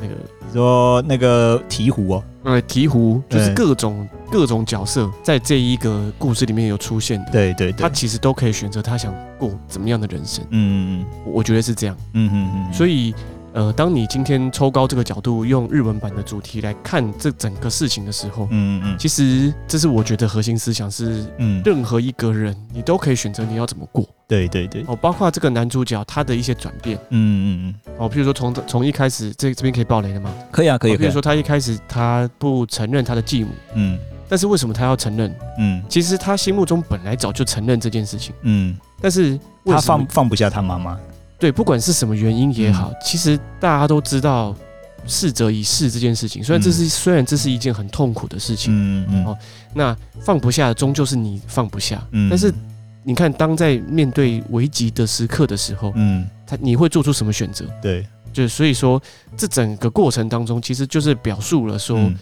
[0.00, 0.14] 那个
[0.46, 13.14] 你说那个鹈鹕哦，呃，鹈鹕就是各种各种角色在这一个故事里面有出现的，对对对，他其实都可以选择他想过怎么样的人生，嗯嗯嗯，我觉得是这样，嗯嗯嗯，所以
[13.56, 24.06] 呃，当你今天抽高这个角度，用日文版的主题来看这整个事情的时候，嗯嗯，其实这是我觉得核心思想是，嗯，任何一个人你都可以选择你要怎么过。
[24.28, 30.30] 对对对，哦，包括这个男主角他的一些转变，嗯嗯嗯，哦，譬如说从从一开始，这这边可以爆雷的吗？
[30.52, 30.94] 可以啊，可以。
[30.94, 35.34] 比如说他一开始他不承认他的继母，嗯，但是为什么他要承认？
[35.58, 41.00] 嗯，其实他心目中本来早就承认这件事情，嗯，但是他放放不下他妈妈。
[41.38, 44.56] 对，不管是什么原因也好，嗯、其实大家都知道
[45.06, 46.42] 逝者已逝这件事情。
[46.42, 49.38] 虽然这是、嗯、虽然这是一件很痛苦的事情，嗯嗯，哦，
[49.74, 52.02] 那放不下的终究是你放不下。
[52.12, 52.52] 嗯，但是
[53.04, 57.64] 你看，当在面对危急的时刻的时候，嗯，他你会做出什么选择？
[57.82, 59.00] 对，就所以说，
[59.36, 62.18] 这整个过程当中，其实就是表述了说，嗯、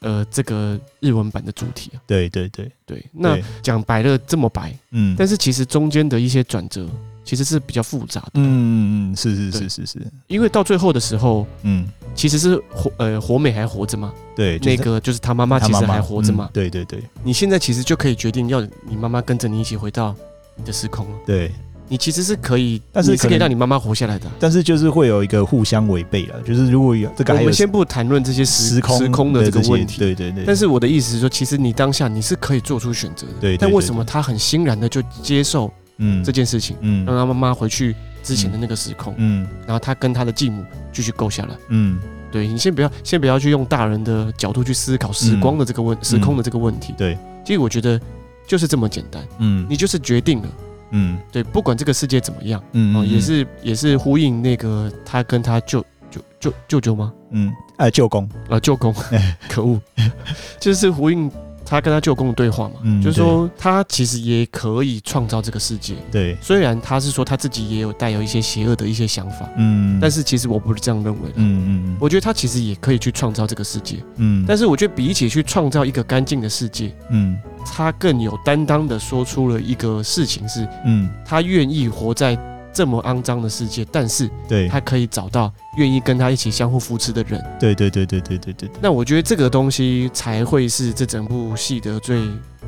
[0.00, 1.98] 呃，这个日文版的主题啊。
[2.06, 6.86] 对对对对，那讲白了这么白，嗯，但是其实中间的一些转折。
[7.28, 14.10] 其实是比较复杂的，嗯嗯嗯，是是是是是，因为到最后的时候，嗯，其实是火呃火美还活着吗？
[14.34, 16.48] 对，那个就是他妈妈其实还活着嘛？
[16.54, 20.14] 对对对，你现在其实就可以决定要你妈妈跟着你一起回到
[20.56, 21.12] 你的时空了。
[21.26, 21.52] 对，
[21.86, 30.44] 你其实是可以，但是可以让你妈妈活下来的，但是就是会有一个互相违背了，就是如果有这个，我们先不谈论这些时空时空的这个问题，对对对。
[30.46, 33.56] 但是我的意思是说，其实你当下你是可以做出选择的，对。
[33.58, 35.70] 但为什么他很欣然的就接受？
[35.98, 41.98] 嗯，这件事情，嗯，让他妈妈回去之前的那个时空，嗯，然后他跟他的继母继续勾下来，嗯，
[42.30, 48.00] 对，你先不要，先不要去用大人的角度去思考时光的这个问，时空的这个问题，对，其实我觉得
[48.46, 50.48] 就是这么简单，嗯，你就是决定了，
[50.90, 57.12] 嗯，对，不管这个世界怎么样，嗯，哦，也是也是呼应那个他跟他舅舅舅舅舅吗？
[57.30, 58.94] 嗯，哎，舅公，啊，舅公，
[59.48, 59.80] 可恶，
[60.60, 61.30] 就是呼应。
[61.68, 65.94] 他跟他舅公的对话嘛，嗯，就是说他其实也可以创造这个世界。
[66.10, 71.34] 对，虽然他是说他自己也有带有一些邪恶的一些想法，嗯，但是其实我不是这样认为的。
[71.36, 73.96] 嗯嗯，我觉得他其实也可以去创造这个世界。
[74.16, 82.38] 嗯，但是我觉得比起去创造一个干净的世界，嗯，他更有担当的说出了一个事情是，嗯，他愿意活在。
[82.78, 87.44] 这么肮脏的世界，但是对他可以找到愿意跟他一起相互扶持的人。
[87.58, 88.70] 对对对对对对对。
[88.80, 92.22] 那我觉得这个东西才会是这整部戏的最，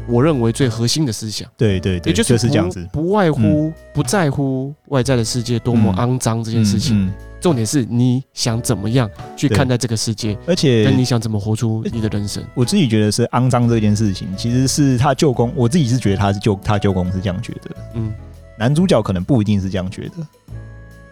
[0.08, 1.48] 我认为最核心的思想。
[1.56, 7.08] 对对对，也就是这样子，不外乎不在乎外在的世界多么肮脏这件事情。
[7.40, 12.42] 重点是你想怎么样去看待这个世界，而且跟你想怎么活出你的人生。
[12.52, 17.70] 我自己觉得是肮脏这件事情，其实是他舅公，我自己是觉得他是舅他舅公是这样觉得。
[17.94, 18.12] 嗯。
[18.60, 20.26] 男主角可能不一定是这样觉得，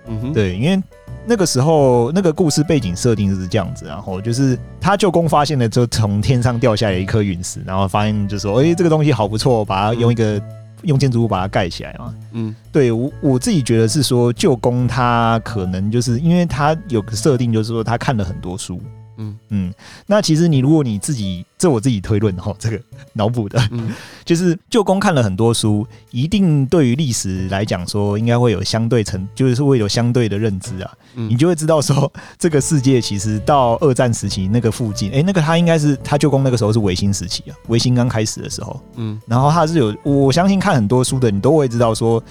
[0.06, 0.80] 嗯哼，对，因为
[1.26, 10.40] 那个时候那个故事背景设定就是这样子，然后就是他舅公发现了，就从天上掉下来一颗陨石，然后发现就说，哎，这个东西好不错，把它用一个
[10.82, 18.78] 用建筑物把它盖起来嘛，嗯，对我我自己觉得是说舅公他可能就是因为他有个设定，就是说他看了很多书。
[19.18, 19.38] 嗯。
[19.50, 19.74] 嗯，
[20.06, 22.80] 那其实你如果你自己，这我自己推论哈，这个
[23.12, 23.92] 脑补的，嗯，
[24.24, 42.22] 就是舅公看了很多书，一定对于历史来讲说，应该会有相对成，就是会有相对的认知啊，嗯，你就会知道说，这个世界其实到二战时期那个附近，哎，那个他应该是他舅公那个时候是维新时期啊，维新刚开始的时候，嗯，然后他是有，我相信看很多书的你都会知道说，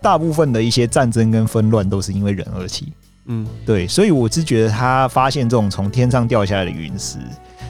[0.00, 2.92] 大部分的一些战争跟纷乱都是因为人而起。
[3.26, 7.18] 嗯，对，所以我是觉得他发现这种从天上掉下来的陨石，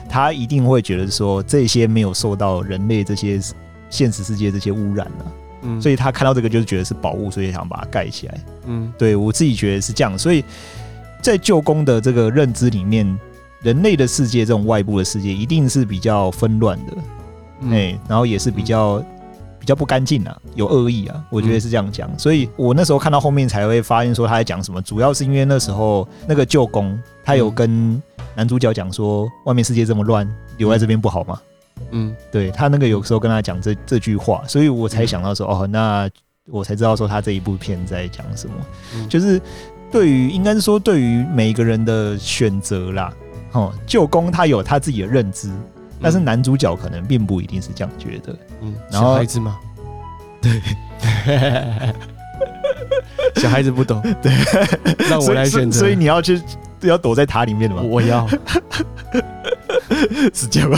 [0.09, 3.39] 他一定会觉得说这些没有受到人类这些
[3.89, 8.37] 现实世界这些污染了，嗯，所以他看到这个就是觉得是宝物，所以想把它盖起来。
[8.65, 10.43] 嗯，对我自己觉得是这样，所以
[11.21, 13.19] 在旧宫的这个认知里面，
[13.61, 16.97] 人类的世界这种外部的世界一定是比较纷乱的，
[17.69, 19.03] 哎，然后也是比较。
[19.63, 28.03] 比较不干净啊，有恶意啊，我觉得是这样讲，嗯、所以我那时候看到后面才会发现说他在讲什么，主要是因为那时候那个舅公他有跟
[28.35, 31.39] 男主角讲说，外面世界这么乱，留在这边不好吗？
[31.91, 36.09] 嗯，对他那个有时候跟他讲这这句话，所以我才想到说，哦，那
[36.51, 38.55] 我才知道说他这一部片在讲什么，
[38.95, 39.41] 嗯、就是
[39.89, 43.13] 对于应该是说对于每一个人的选择啦，
[43.53, 45.49] 哦，舅公他有他自己的认知。
[46.03, 49.57] 但是男主角可能并不一定是这样觉得，嗯，然后小孩子吗，
[50.41, 50.61] 对，
[53.41, 54.31] 小孩子不懂，对，
[55.09, 56.41] 让我来选择，所以你要去
[56.81, 57.81] 要躲在塔里面的吗？
[57.81, 58.27] 我要，
[60.33, 60.77] 是这样吧？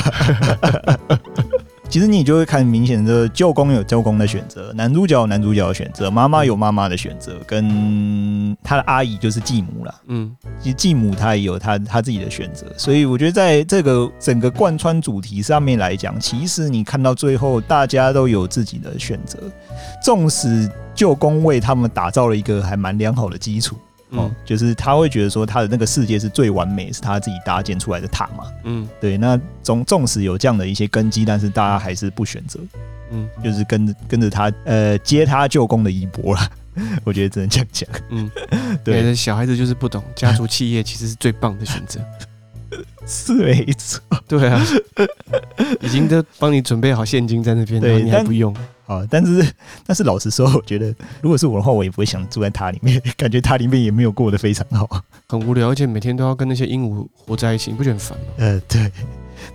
[1.88, 9.96] 其实你就会看明显的，舅公有舅公的选择，男主角有男主角的选择，妈妈有妈妈的选择，跟他的阿姨就是继母啦。
[10.08, 19.40] 嗯，其实继母她也有她她自己的选择，所以我觉得在这个整个贯穿主题上面来讲，其实你看到最后，大家都有自己的选择，
[20.04, 23.78] 纵使舅公为他们打造了一个还蛮良好的基础。
[24.18, 28.46] 哦，就是他会觉得说他的那个世界是最完美，是他自己搭建出来的塔嘛。
[28.64, 29.18] 嗯，对。
[29.18, 32.60] 那纵纵使有这样的一些根基，但是大家还是不选择，
[33.12, 36.50] 嗯，就是跟跟着他呃接他舅公的衣钵了。
[37.06, 37.90] 我觉得只能这样讲。
[38.10, 38.30] 嗯，
[38.84, 39.16] 对。
[39.16, 42.00] 小孩子就是不懂，家族企业其实是最棒的选择。
[43.08, 44.66] 是没错，对啊，
[45.80, 48.54] 已经都帮你准备好现金在那边，对，你还不用。
[48.86, 49.52] 好，但是
[49.86, 54.88] 但是老实说，我觉得如果是我的话，我也不会想住在塔里面，感觉塔里面也没有过得非常好，
[55.28, 58.26] 很无聊，而且每天都要跟那些鹦鹉活在一起，你不觉得很烦吗？
[58.38, 58.92] 呃，对。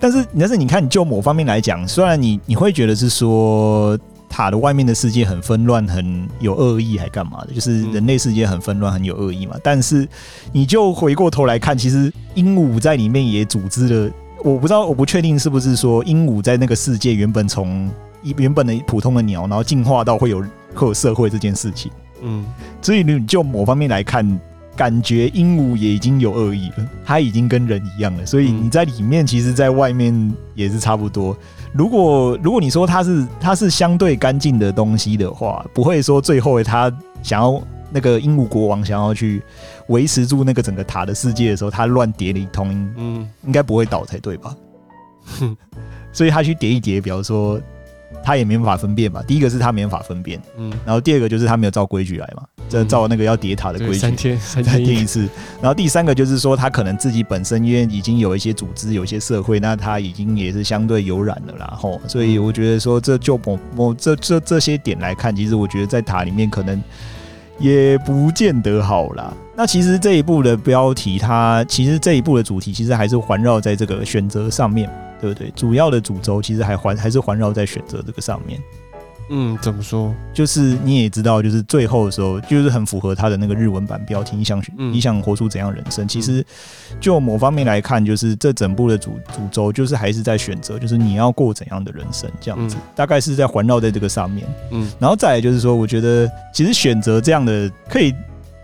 [0.00, 3.96] 但是但是你看，你就某方面来讲，虽然你你会觉得是说
[4.28, 7.54] 塔的外面的世界很纷乱，很有恶意，还干嘛的？
[7.54, 9.56] 就是人类世界很纷乱，很有恶意嘛。
[9.62, 10.08] 但是
[10.52, 14.12] 你就回过头来看，其实鹦鹉在里面也组织了，
[14.42, 17.88] 我不知道，我不确定是不是说鹦鹉在那个世界原本从。
[18.36, 20.40] 原本的普通的鸟，然后进化到会有
[20.74, 21.90] 会有社会这件事情，
[22.22, 22.44] 嗯，
[22.82, 24.40] 所以你就某方面来看，
[24.76, 31.36] 感觉鹦鹉也已经有恶意了，它已经跟人一样了，所以你在里面，其实在外面也是差不多。
[31.72, 39.42] 如果如果你说它是它是相对干净的东西的话，不会说最后它想要那个鹦鹉国王想要去
[39.88, 44.54] 维持住那个整个塔的世界的时候，它乱叠了一通，嗯，应该不会倒才对吧？
[45.38, 45.56] 哼，
[46.12, 47.60] 所以他去叠一叠，比方说。
[48.22, 49.22] 他也没法分辨吧。
[49.26, 55.28] 第一个是他没法分辨，嗯，然后第二个就是他没有照规矩来嘛，这照那个要叠塔的规矩，三天三天一次。
[55.60, 62.00] 然后第三个就是说，他可能自己本身因为已经有一些组织，有一些社会，那他已经也是相对有染了啦，吼。
[62.06, 66.82] 所以我觉得说，这就某某这这这些点来看，其实我觉得在塔里面可能
[67.60, 69.32] 也不见得好啦。
[69.54, 74.90] 那其实这一部的标题，它其实这一部的主题，其实还是环绕在这个选择上面。
[75.20, 75.52] 对不对？
[75.54, 78.58] 主要的主轴其实还环还是环绕在选择这个上面。
[79.30, 80.14] 嗯，怎么说？
[80.34, 84.36] 就是你也知道，就是最后的时候，就是很符合他的那个日文版标题。
[84.36, 86.06] 你想，嗯、你想活出怎样人生？
[86.06, 86.44] 其实
[87.00, 94.46] 就某方面来看，就是这整部的主主轴就是还是在选择，就是你要过怎样的人生，这样子，嗯、大概是在环绕在这个上面。
[94.72, 98.12] 嗯，然后再来就是说，我觉得其实选择这样的可以。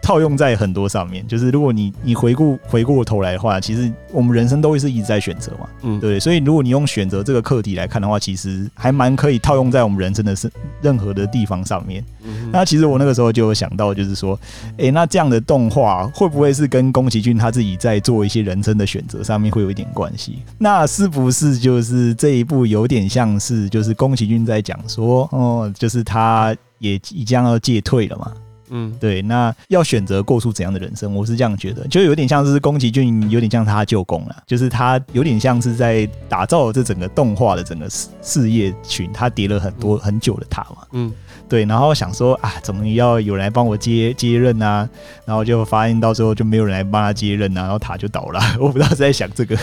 [0.07, 6.21] 套用在很多上面，就是如果你你回顾回过头来的话，其实我们人生都会是一直在选择嘛，嗯，对。
[6.21, 10.49] 所以如果你用选择这个课题来看的话，其实还蛮可以套用在我们人生的是
[10.81, 12.05] 任何的地方上面。
[12.23, 14.39] 嗯，那其实我那个时候就有想到，就是说，
[14.77, 20.39] 诶，那这样的动画会不会是跟宫崎骏他自己在做一些人生的选择上面会有一点关系？
[20.57, 28.31] 那是不是就是这一部有点像是就是宫崎骏在讲说，哦，就是他也即将要戒退了嘛？
[28.71, 41.13] 嗯，对，那要选择过出怎样的人生，我是这样觉得，就有点像是宫崎骏，有点像他舅公了，就是他有点像是在打造这整个动画的整个事事业群，他叠了很多很久的塔嘛，嗯，
[41.49, 44.89] 对，然后想说啊，怎么要有人来帮我接接任啊，
[45.25, 49.57] 然后就发现到最后就没有人来帮他接任啊，然后塔就倒了， 我不知道是在想这个。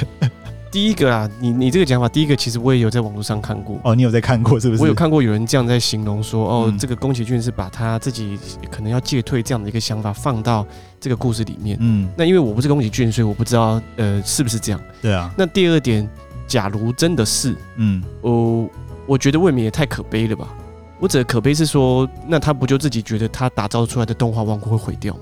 [0.73, 4.81] 第一个啊，你你这个讲法，第一个其实我也有在网络上看过哦，你有在看过是不是？
[4.81, 8.39] 我有看过有人这样在形容说，哦，嗯、这个宫崎骏是把他自己
[8.71, 10.65] 可能要戒退这样的一个想法放到
[10.99, 11.77] 这个故事里面。
[11.79, 14.81] 嗯，那因为我不是宫崎骏，所以我不知道呃是不是这样。
[14.99, 15.31] 对啊。
[15.37, 16.09] 那第二点，
[16.47, 18.67] 假如真的是，嗯，哦，
[19.05, 20.51] 我觉得未免也太可悲了吧。
[20.99, 25.19] 我指的可悲是说，那他不就自己觉得他打造出来的动画王国会毁掉吗？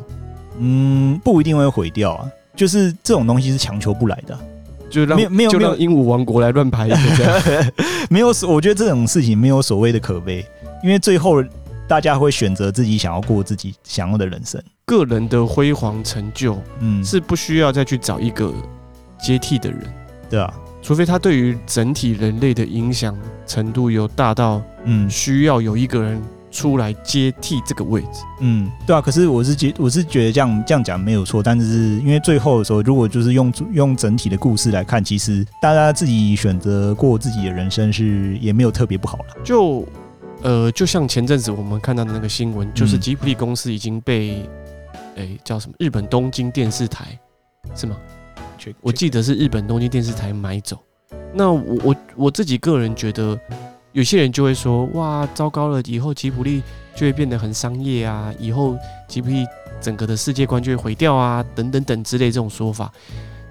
[0.60, 4.40] 嗯，不一定会毁掉啊，就是这种东西是强求不来的。
[4.91, 7.71] 就让没有没有就让鹦鹉王国来乱排一个这样，
[8.12, 10.45] 没有，我觉得这种事情没有所谓的可悲，
[10.84, 11.43] 因为最后
[11.88, 18.54] 大家会选择自己想要过自己想要的人生，个人的辉煌成就，嗯，是不需要再去找一个
[19.19, 19.80] 接替的人，
[20.30, 26.21] 对啊，除非他对于整体人类的影响程度有大到，嗯，需要有一个人。
[26.52, 29.02] 出来接替这个位置，嗯，对啊。
[29.02, 31.42] 可是我是觉，我是觉得这样这样讲没有错。
[31.42, 39.26] 但是因为最后的时候，如果就是用用整体的故事来看，其实大家自己选择过自己的人生是也没有特别不好了。
[39.44, 39.88] 就
[40.44, 44.50] 呃，就像前阵子我们看到的那个新闻，就是吉普力公司已经被
[45.44, 47.18] 叫什么日本东京电视台
[47.74, 47.96] 是吗？
[48.82, 50.78] 我记得是日本东京电视台买走。
[51.34, 53.40] 那我我我自己个人觉得。
[53.93, 55.82] 有些人就会说：“哇，糟糕了！
[55.86, 56.62] 以后吉普力
[56.95, 58.77] 就会变得很商业啊，以后
[59.08, 59.45] 吉普力
[59.82, 62.91] 整个的世界观就会毁掉啊，等等等之类这种说法。”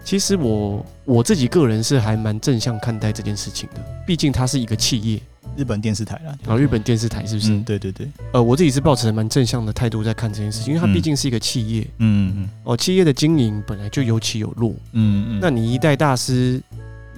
[0.03, 5.21] 其实我我自己个人是还蛮正向看待这件事情的，毕竟它是一个企业，
[5.59, 6.35] 日本电视台啦。
[6.43, 7.53] 然后日本电视台是不是？
[7.53, 8.09] 嗯，对对对。
[8.33, 11.87] 呃，我自己是抱持蛮正向的态度在看这件事情，因为它毕竟是一个企业。
[11.99, 12.51] 嗯嗯。
[12.65, 14.75] 哦，企业的经营本来就有起有落。
[14.93, 15.39] 嗯嗯。
[15.41, 16.61] 那你一代大师，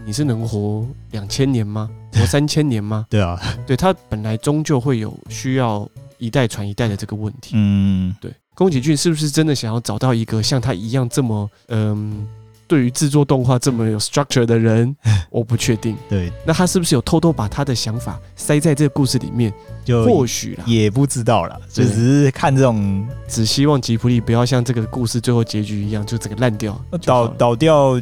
[0.05, 1.89] 你是能活两千年吗？
[2.13, 3.07] 活三千年吗？
[3.09, 5.89] 对啊，对，他本来终究会有需要
[6.19, 7.53] 一代传一代的这个问题。
[7.55, 8.33] 嗯，对。
[8.55, 12.29] 宫崎骏是不是真的想要找到一个像他一样这么嗯，
[12.69, 14.95] 对于制作动画这么有 structure 的人？
[15.31, 15.97] 我不确定。
[16.09, 19.53] 对，那他是不是有偷偷把他的想法塞在这个故事里面？
[19.85, 27.99] 就或许啦，也不知道啦，就只是看这种，只希望吉普力不要像这个故事最后结局一样，就整个烂掉，倒倒掉，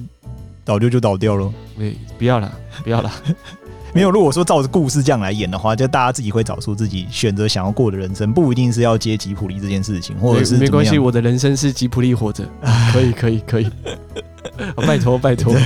[0.65, 1.51] 倒掉就倒掉了。
[1.79, 2.53] 对，不要了，
[2.83, 3.11] 不要了。
[3.93, 12.45] 没有，如果说照着故事这样来演的话，就大家自己会找出自己选择想要过的人生，不一定是要接吉普力这件事情，或者是没关系，我的人生是吉普力活着，
[12.93, 13.71] 可以，可以，可以，
[14.87, 15.55] 拜托，拜托。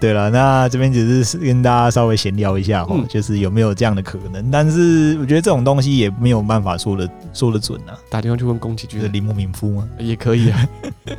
[0.00, 4.50] 对了，那这边只是跟大家稍微闲聊一下哈，嗯、就是有没有这样的可能？
[4.50, 7.92] 但是我觉得这种东西也没有办法说的说的准啊。
[8.08, 9.86] 打电话去问宫崎骏，铃木敏夫吗？
[9.98, 10.68] 也可以啊。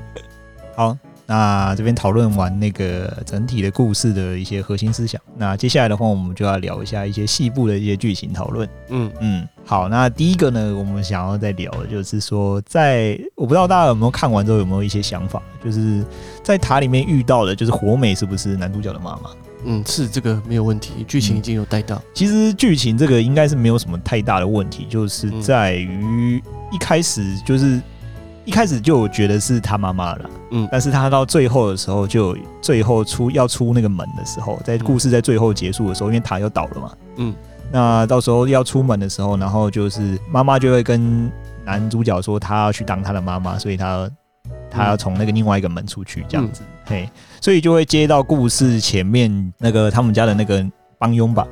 [0.75, 0.97] 好。
[1.31, 8.67] 那这边讨论完那个整体的故事的一些核心思想，那接下来的话，我们就要聊一下一些细部的一些剧情讨论。
[8.89, 16.03] 嗯嗯，好，那第一个呢，我们想要再聊的就是说，在我不知道大家有没有看完之后有没有一些想法，就是
[16.43, 19.29] 在塔里面遇到的，就是火美是不是男主角的妈妈？
[19.63, 22.01] 嗯，是这个没有问题，剧情已经有带到。
[22.13, 27.81] 其实剧情这个应该是没有什么太大的问题，就是在于一开始就是。
[28.43, 37.35] 一开始就觉得是他妈妈了，嗯，但是他到最后的时候，就最后出要出那个门的时候，在故事在最后结束的时候，因为塔又倒了嘛，嗯，
[37.71, 41.31] 那到时候要出门的时候，然后就是妈妈就会跟
[41.63, 44.09] 男主角说，他要去当他的妈妈，所以他
[44.69, 47.07] 他要从那个另外一个门出去，这样子，嘿，
[47.39, 50.65] 所以就会接到故事前面那个他们家的那个
[50.97, 51.45] 帮佣吧，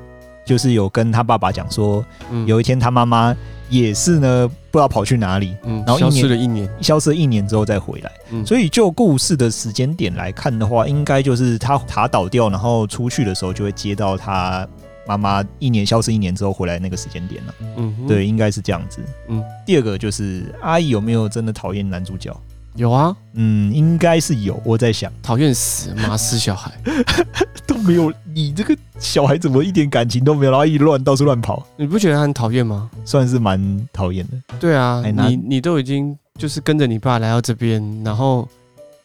[0.44, 2.04] 就是有跟他爸爸讲说，
[2.48, 3.36] 有一天他妈妈。
[3.72, 14.68] 也是呢，不知道跑去哪里，嗯，然后消失了一年，消失了一年之后再回来，嗯，所以就故事的时间点来看的话，应该就是他塔倒掉，然后出去的时候就会接到他
[15.08, 22.36] 妈妈一年消失一年之后回来那个时间点了，嗯，对，应该是这样子，嗯，第二个就是阿姨有没有真的讨厌男主角？
[22.80, 24.58] 有啊，嗯，应该是有。
[24.64, 26.72] 我在想，讨厌死妈死小孩
[27.68, 31.68] 都没有，你这个小孩怎么一点感情都没有，然后一乱到处乱跑？
[31.76, 32.90] 你不觉得他很讨厌吗？
[33.04, 34.56] 算是蛮讨厌的。
[34.62, 38.48] 对啊，你你都已经就是跟着你爸来到这边，然后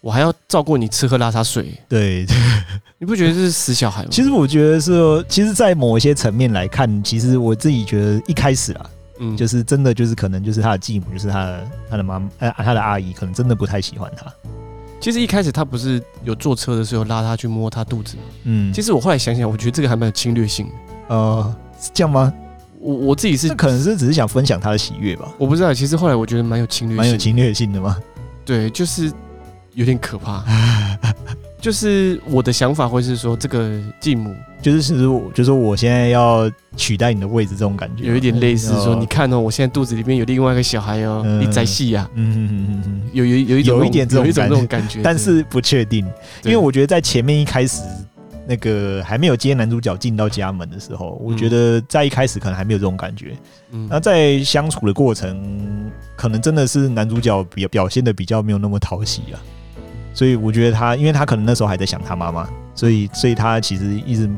[0.00, 1.74] 我还要照顾你吃喝拉撒睡。
[1.88, 2.24] 对，
[2.98, 4.08] 你不觉得这是死小孩吗？
[4.08, 4.92] 其实我觉得是，
[5.28, 8.86] 其实，在某一些层面来看，其实我自己觉得一开始啊。
[9.18, 14.32] 嗯，就是真的，就是可能就是他的继母，就是他的他的妈，呃，他的阿姨，可能真的不太喜欢他。
[15.00, 18.22] 其实一开始他不是有坐车的时候拉他去摸他肚子吗？
[18.44, 20.72] 嗯，其实我后来想想，我觉得这个还蛮有侵略性的。
[21.08, 22.32] 呃，是这样吗？
[22.80, 25.32] 我我自己是可能是只是想分享他的喜悦吧。
[25.38, 27.98] 我不知道，其实后来我觉得蛮有侵略性，蛮有侵略性的吗？
[28.44, 29.12] 对，就是
[29.74, 30.42] 有点可怕。
[31.64, 34.94] 就是我的想法会是说，这个继母就是是，
[35.32, 38.04] 就是我现在要取代你的位置，这种感觉。
[38.04, 46.04] 有一点类似说，你看哦，我现在肚子里面有另外一个小孩哦，你在戏呀，嗯嗯嗯嗯，有有有一有一点这种这种感觉，但是不确定，
[46.42, 47.80] 因为我觉得在前面一开始
[48.46, 53.34] 那个还没有接男主角进到家门的时候，我觉得在一开始可能还没有这种感觉，
[53.70, 59.40] 嗯，那在相处的过程，可能真的是男主角表表现的比较没有那么讨喜啊。
[60.14, 64.30] 所以我觉得他，因为他可能那时候还在想他妈妈，所以，所以他其实一直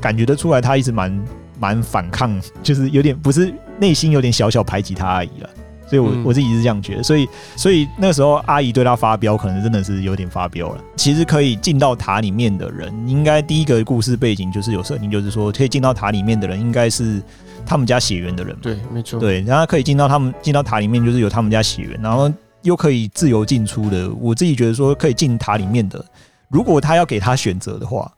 [0.00, 1.24] 感觉得出来，他一直蛮
[1.58, 5.50] 蛮反抗， 就是有点不是内心有点小小排挤他阿姨了。
[5.88, 7.02] 所以我我自己是这样觉得。
[7.02, 10.80] 所以，所以那时候阿姨对他发飙，可能真的是有点发飙了。
[10.94, 17.20] 其实可以进到塔里面的人，应该第一个故事背景就是有设定，就是说可以进到塔里面的人，应该是
[17.66, 18.56] 他们家血缘的人。
[18.62, 19.18] 对，没错。
[19.18, 22.32] 对，然后可以进到他们进到塔里面，就是有他们家血缘，然后。
[22.62, 26.04] 又可以自由进出的，我自己觉得说可以进塔里面的，
[26.48, 28.12] 如果他要给他选择的话，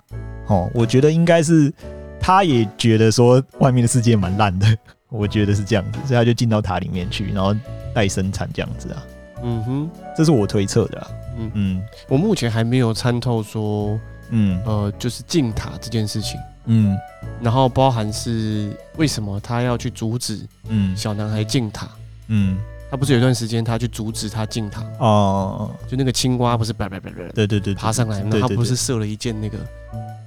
[0.49, 1.73] 哦，我觉得应该是
[2.21, 4.67] 他也觉得说外面的世界蛮烂的，
[5.09, 7.55] 我觉得是这样子，所以他就进到塔里面去，然后
[7.95, 9.03] 带生产这样子啊。
[9.45, 11.09] 嗯哼，这是我推测的啊。
[11.39, 11.51] 嗯。
[11.55, 13.99] 嗯，我目前还没有参透说，
[14.31, 14.61] 嗯。
[14.65, 16.97] 呃，就是进塔这件事情，嗯，
[17.41, 21.89] 然后包含是为什么他要去阻止，嗯，小男孩进塔，
[22.29, 22.57] 嗯。
[22.93, 29.59] 他不是有一段时间，他去阻止他进塔哦，就那个青蛙不是叭叭叭叭，对对对，爬上来，那他不是射了一箭那个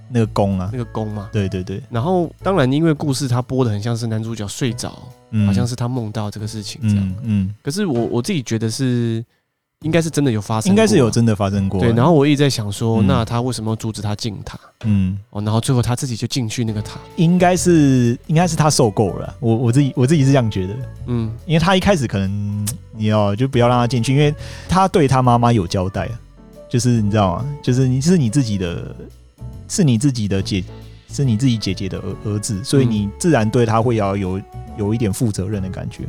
[0.09, 1.79] 那个弓啊，那个弓嘛，对对对。
[1.91, 4.97] 然后当然，因为故事他播的很像是男主角睡着，
[5.45, 7.53] 好像是他梦到这个事情这样，嗯。
[7.61, 9.23] 可是我我自己觉得是。
[9.85, 11.79] 应该是真的有发生，应该是有真的发生过。
[11.79, 14.59] 对，然后我一直在想说，那他为什么要阻止他进塔？
[14.83, 16.99] 嗯，哦，然后最后他自己就进去那个塔。
[17.17, 19.35] 应该是，应该是他受够了。
[19.39, 20.75] 我我自己我自己是这样觉得。
[21.05, 22.67] 嗯，因为他一开始可能
[22.97, 24.33] 你要就不要让他进去，因为
[24.67, 26.09] 他对他妈妈有交代，
[26.67, 27.45] 就是你知道吗？
[27.61, 28.95] 就是你是你自己的，
[29.67, 30.63] 是你自己的姐，
[31.11, 34.41] 是你自己姐姐的儿儿子，所以你自然对他会要有
[34.79, 36.05] 有一点负责任的感觉。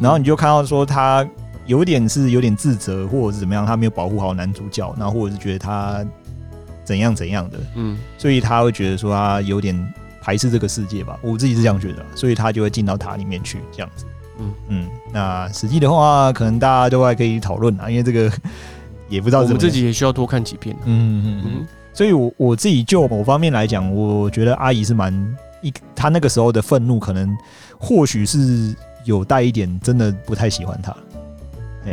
[0.00, 1.28] 然后你就看到说他
[1.68, 6.04] 有点是有点自责，或者是怎么样，他没有保护好男主角，那或者是觉得他
[6.82, 14.06] 怎样怎样的，嗯，所以他会觉得说他有点排斥这个世界吧，我自己是这样觉得，所以他就会进到塔里面去这样子。
[14.38, 14.54] 嗯。
[14.68, 18.32] 嗯，那实际的话，可能大家都还可以讨论啊，因为这个
[19.08, 20.74] 也不知道怎么，我们自己也需要多看几遍。
[20.86, 25.12] 嗯嗯嗯，所以我我自己就某方面来讲，我觉得阿姨是蛮
[25.60, 27.36] 一，她那个时候的愤怒，可能
[27.78, 30.96] 或许是有带一点真的不太喜欢他。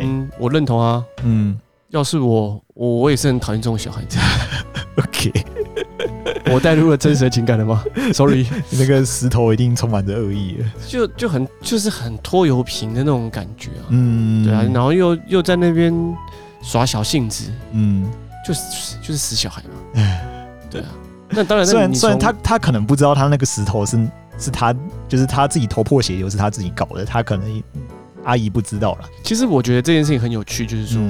[0.02, 1.04] 嗯，我认同啊。
[1.22, 1.58] 嗯，
[1.90, 4.18] 要是我，我我也是很讨厌这种小孩子。
[4.98, 5.32] OK。
[6.52, 7.82] 我带入了真实的情感了吗
[8.12, 13.86] ？Sorry， 那个石头一定充满着恶意，就就很就是很拖油瓶的那种感觉啊。
[13.88, 15.92] 嗯，对啊，然后又又在那边
[16.62, 18.08] 耍小性子，嗯，
[18.46, 20.00] 就是就是死小孩嘛。
[20.70, 20.88] 对啊，
[21.30, 23.98] 那当然，虽然虽然他他可能不知道他那个石头是
[24.38, 24.72] 是他
[25.08, 27.62] 就是他自己头破血流是他自己搞的，他可能
[28.26, 29.08] 阿姨不知道了。
[29.24, 31.00] 其实我觉得这件事情很有趣，就是说。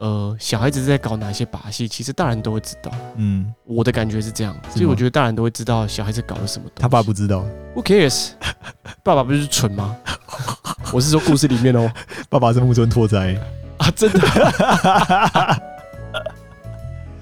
[0.00, 2.88] 呃，小孩子在搞哪些把戏，其实大人都会知道。
[3.16, 6.70] 嗯，我的感觉是这样，所以我觉得大人都会知道小孩子搞了什么。
[6.76, 7.44] 他爸不知道
[7.74, 8.28] ，Who cares？
[9.02, 9.96] 爸爸不是蠢吗？
[10.92, 11.90] 我是说故事里面哦，
[12.30, 13.34] 爸爸是木村拓哉
[13.78, 14.20] 啊，真的。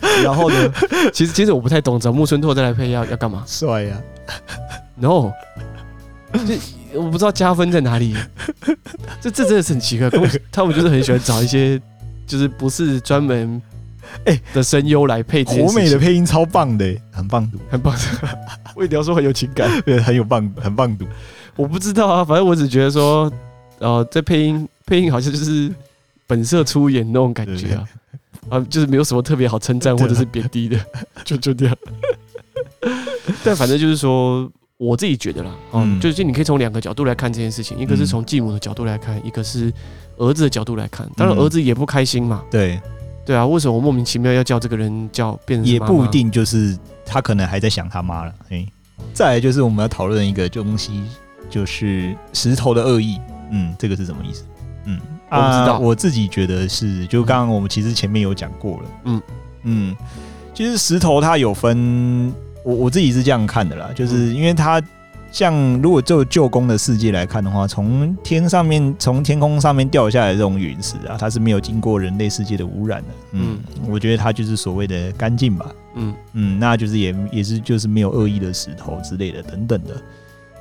[0.22, 0.70] 然后呢？
[1.14, 3.42] 其实其实我不太懂，找木村拓哉来配要要干嘛？
[3.46, 3.96] 帅呀
[4.96, 5.32] ！No，
[6.46, 6.58] 这
[6.96, 8.14] 我不知道加分在哪里。
[9.20, 10.10] 这这真的是很奇怪，
[10.50, 11.80] 他们就是很喜欢找一些。
[12.26, 13.62] 就是不是专门
[14.24, 17.96] 哎的声优来配，国美的配音超棒的，很棒读，很棒。
[18.74, 21.06] 我一定要说很有情感，对，很有棒，很棒读。
[21.54, 23.32] 我不知道啊，反正我只觉得说，
[23.78, 25.72] 呃，在配音配音好像就是
[26.26, 27.88] 本色出演那种感觉啊，
[28.48, 30.76] 啊，就是没有什么特别好称赞或者是贬低的，
[31.24, 31.76] 就就这样。
[33.44, 39.72] 但反正就是说，我自己觉得啦，嗯，就是你可以从两个角度来看这件事情，一个是从继母的角度来看，一个是。
[40.18, 42.42] 儿子的角度来看，当然儿子也不开心嘛。
[42.50, 42.80] 对，
[43.22, 45.70] 对啊，为什么我莫名其妙要叫这个人叫变成？
[45.70, 46.74] 也不一定，就是
[47.04, 48.32] 他可能还在想他妈了。
[48.48, 48.66] 哎，
[49.12, 51.02] 再来就是我们要讨论一个东西，
[51.50, 53.20] 就是石头的恶意。
[53.50, 54.46] 嗯，这个是什么意思？
[54.86, 54.98] 嗯，
[55.30, 55.78] 我不知道。
[55.80, 58.88] 我自己觉得是，就刚刚我们其实前面有讲过了。
[59.04, 59.22] 嗯
[59.64, 59.96] 嗯，
[60.54, 62.32] 其实石头它有分，
[62.66, 64.82] 我我自己是这样看的啦，就是因为它。
[65.32, 65.52] 像
[65.82, 73.08] 如果就旧宫的世界来看的话，从天上面从天空上面掉下来的这种陨石啊，它是没有经过人类世界的污染的。
[73.32, 75.66] 嗯，我觉得它就是所谓的干净吧。
[75.96, 80.00] 嗯嗯，那就是也也是就是没有恶意的石头之类的等等的。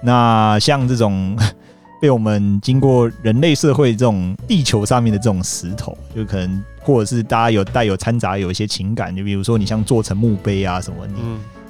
[0.01, 1.37] 那像这种
[2.01, 11.13] 被我们经过人类社会这种地球上面的这种石头，就可能或者是大家有带有掺杂有一些情感，就比如说你像做成墓碑啊什么你。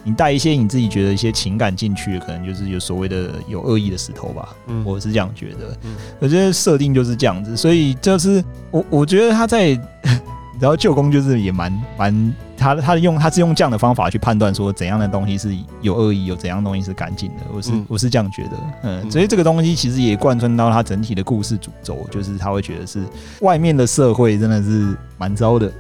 [0.06, 4.56] 你带一些你自己觉得一些情感进去，可能就是有所谓的有恶意的石头吧。
[4.68, 5.78] 嗯，我是这样觉得。
[5.84, 8.42] 嗯，我觉得设定就是这样子，所以就是
[8.72, 9.70] 我我觉得他在，
[10.62, 12.36] 然后舅公就是也蛮蛮。
[12.58, 17.44] 他他用他是用这样的方法去判断说怎样的东西是有恶意，有怎样东西是干净的。
[17.54, 23.04] 我是我是这样觉得，嗯，所以这个东西其实也贯穿到他整体的故事主轴，就是他会觉得是
[23.42, 25.72] 外面的社会真的是蛮糟的，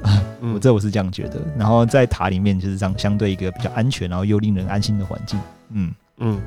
[0.53, 1.39] 我这我是这样觉得。
[1.57, 5.39] 然后在塔里面就是这样相对一个比较安全，然后又令人安心的环境，
[5.71, 5.93] 嗯。
[6.17, 6.41] 嗯，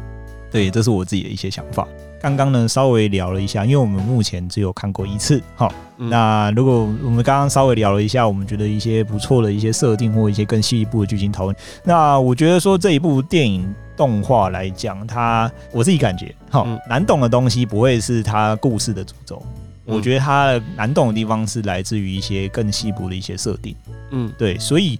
[0.51, 1.87] 对，这是我自己的一些想法。
[2.21, 19.41] 刚刚呢，稍微聊了一下，因为我们目前只有看过一次，好，嗯、那如果我们刚刚稍微聊了一下，我们觉得一些不错的一些设定或一些更细一步的剧情讨论，那我觉得说这一部电影动画来讲，它我自己感觉，好、嗯、难懂的东西不会是它故事的主轴，
[19.87, 23.77] 嗯、我觉得它难懂的地方是来自于一些更细部的一些设定，
[24.11, 24.99] 嗯，对，所以。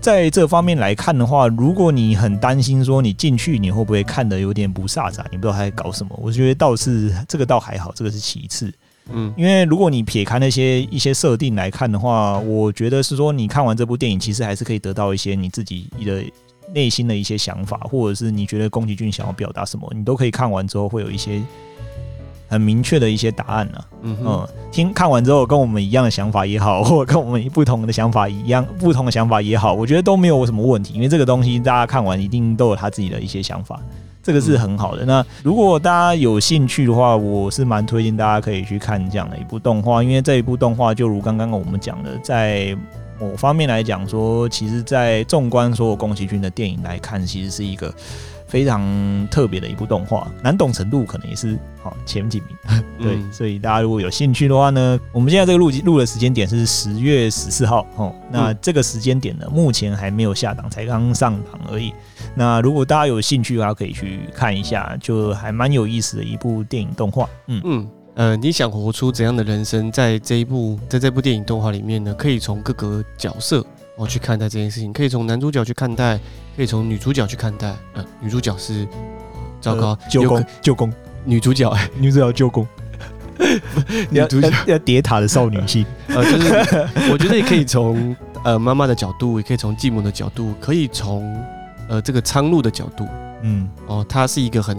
[0.00, 8.72] 在这方面来看的话，如果你很担心说你进去你会不会看的有点不飒杂，你不知道他在搞什么，我觉得倒是这个倒还好，这个是其次。
[9.10, 16.22] 嗯，因为如果你撇开那些一些设定来看的话，我觉得是说你看完这部电影，其实还是可以得到一些你自己的
[16.72, 21.42] 内心的一些想法，或者是你觉得宫崎骏想要表达什么，你都可以看完之后会有一些。
[22.48, 33.80] 很明确的一些答案呢、啊，嗯，嗯，听看完之后跟我们一样的想法也好， 或者跟我们不同的想法一样，不同的想法也好，我觉得都没有什么问题，因为这个东西大家看完一定都有他自己的一些想法，
[34.22, 35.04] 这个是很好的。
[35.04, 42.76] 嗯、那如果大家有兴趣的话，我是蛮推荐大家可以去看这样的一部动画，因为这一部动画就如刚刚我们讲的，在
[43.20, 47.92] 某方面来讲说，其实，在纵观所有宫崎骏的电影来看，其实是一个。
[48.46, 52.48] 非常特别的一部动画，难懂程度可能也是好前几名。
[52.98, 58.14] 对，嗯、所以大家如果有兴趣的话呢，我们现在这个录录的时间点是十月十四号哦。
[58.30, 61.92] 那这个时间点呢，目前还没有下档，才刚上档而已。
[62.34, 67.28] 那如果大家有兴趣的话，可以去看一下，就还蛮有意思的一部电影动画。
[67.48, 69.90] 嗯嗯，呃，你想活出怎样的人生？
[69.90, 73.64] 在这一部在这部电影动画里面呢，可以从各个角色
[73.96, 76.18] 哦去看待这件事情，可以从男主角去看待，
[76.56, 77.74] 可以从女主角去看待。
[77.94, 78.86] 呃，女主角是
[79.60, 80.92] 糟糕，舅公舅公，
[81.24, 82.66] 女主角女主角舅公。
[84.10, 86.48] 女主角 要叠塔的少女心，呃，就是
[87.10, 88.14] 我觉得也可以从
[88.44, 91.44] 呃妈妈的角度，也可以从继母的角度，可以从
[91.88, 93.04] 呃这个苍鹭的角度，
[93.42, 94.78] 嗯，哦，他是一个很，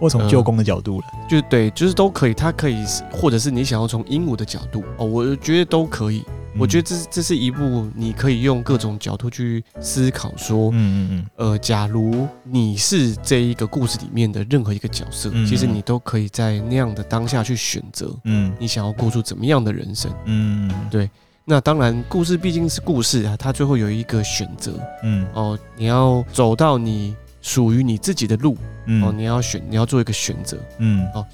[0.00, 6.24] 或从舅公的角度了，呃，就对，就是都可以，他可以，或者是你想要从鹦鹉的角度，哦，我觉得都可以。
[6.58, 21.08] 我觉得这是这是一部你可以用各种角度去思考，说，嗯嗯嗯，呃，假如你是这一个故事里面的任何一个角色，其实你都可以在那样的当下去选择，嗯，你想要过出怎么样的人生，嗯，对。
[21.50, 28.54] 那当然，故事毕竟是故事啊，它最后有一个选择，嗯，哦，你要走到你属于你自己的路，
[28.84, 31.24] 嗯，哦，你要选，你要做一个选择，嗯，哦。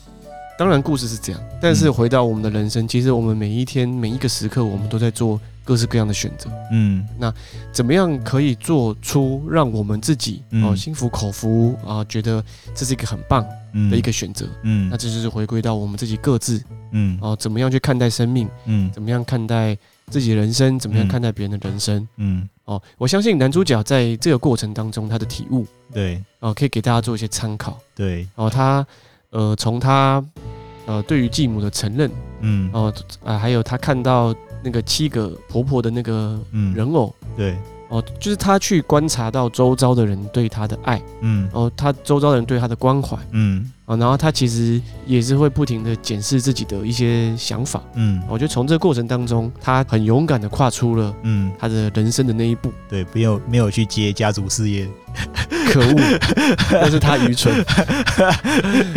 [0.56, 6.48] 当然，故事是这样，但是回到我们的人生，嗯、其实我们每一天每一个时刻，我们都在做各式各样的选择。
[6.70, 7.32] 嗯，那
[7.72, 12.42] 怎么样可以做出让我们自己哦心服口服啊，觉得
[12.72, 13.44] 这是一个很棒
[13.90, 14.46] 的一个选择？
[14.62, 16.62] 嗯，那这就是回归到我们自己各自。
[16.92, 18.48] 嗯，哦，怎么样去看待生命？
[18.66, 19.76] 嗯，怎么样看待
[20.08, 20.78] 自己的人生？
[20.78, 22.06] 怎么样看待别人的人生？
[22.16, 27.76] 嗯，哦，我相信男主角在这个过程当中他的体悟，对，哦，可以给大家做一些参考。
[27.96, 28.86] 对，哦，他。
[29.34, 30.24] 呃，从他
[30.86, 32.10] 呃对于继母的承认，
[32.40, 32.92] 嗯，哦，
[33.24, 36.40] 啊，还有他看到那个七个婆婆的那个
[36.74, 37.58] 人偶，嗯、对，
[37.88, 43.70] 哦，就是他去观察到周遭的人对他的爱，嗯，哦，他周遭的人对他的关怀，嗯。
[43.86, 54.88] 啊，然后他其实也是会不停的检视自己的一些想法，嗯，我觉得从这个过程当中，他很勇敢的跨出了，嗯，他的人生的那一步，对，没有没有去接家族事业，
[55.70, 56.18] 可恶，
[56.70, 57.54] 但是他愚蠢，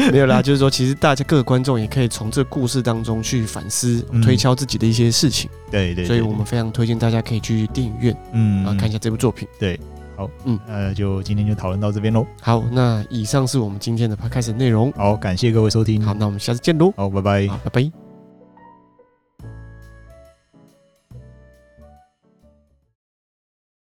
[0.09, 9.77] 没有啦，就是说，其实大家各个观众也可以从这个故事当中去反思、推敲自己的一些事情，对对，所以我们非常推荐大家可以去电影院，嗯，啊，看一下这部作品，对。
[10.17, 12.25] 好，嗯，呃，就今天就讨论到这边喽。
[12.41, 14.91] 好，那以上是我们今天的 Podcast 内容。
[14.93, 16.03] 好，感谢各位收听。
[16.03, 16.91] 好，那我们下次见喽。
[16.97, 17.47] 好，拜拜。
[17.47, 18.06] 好，拜拜。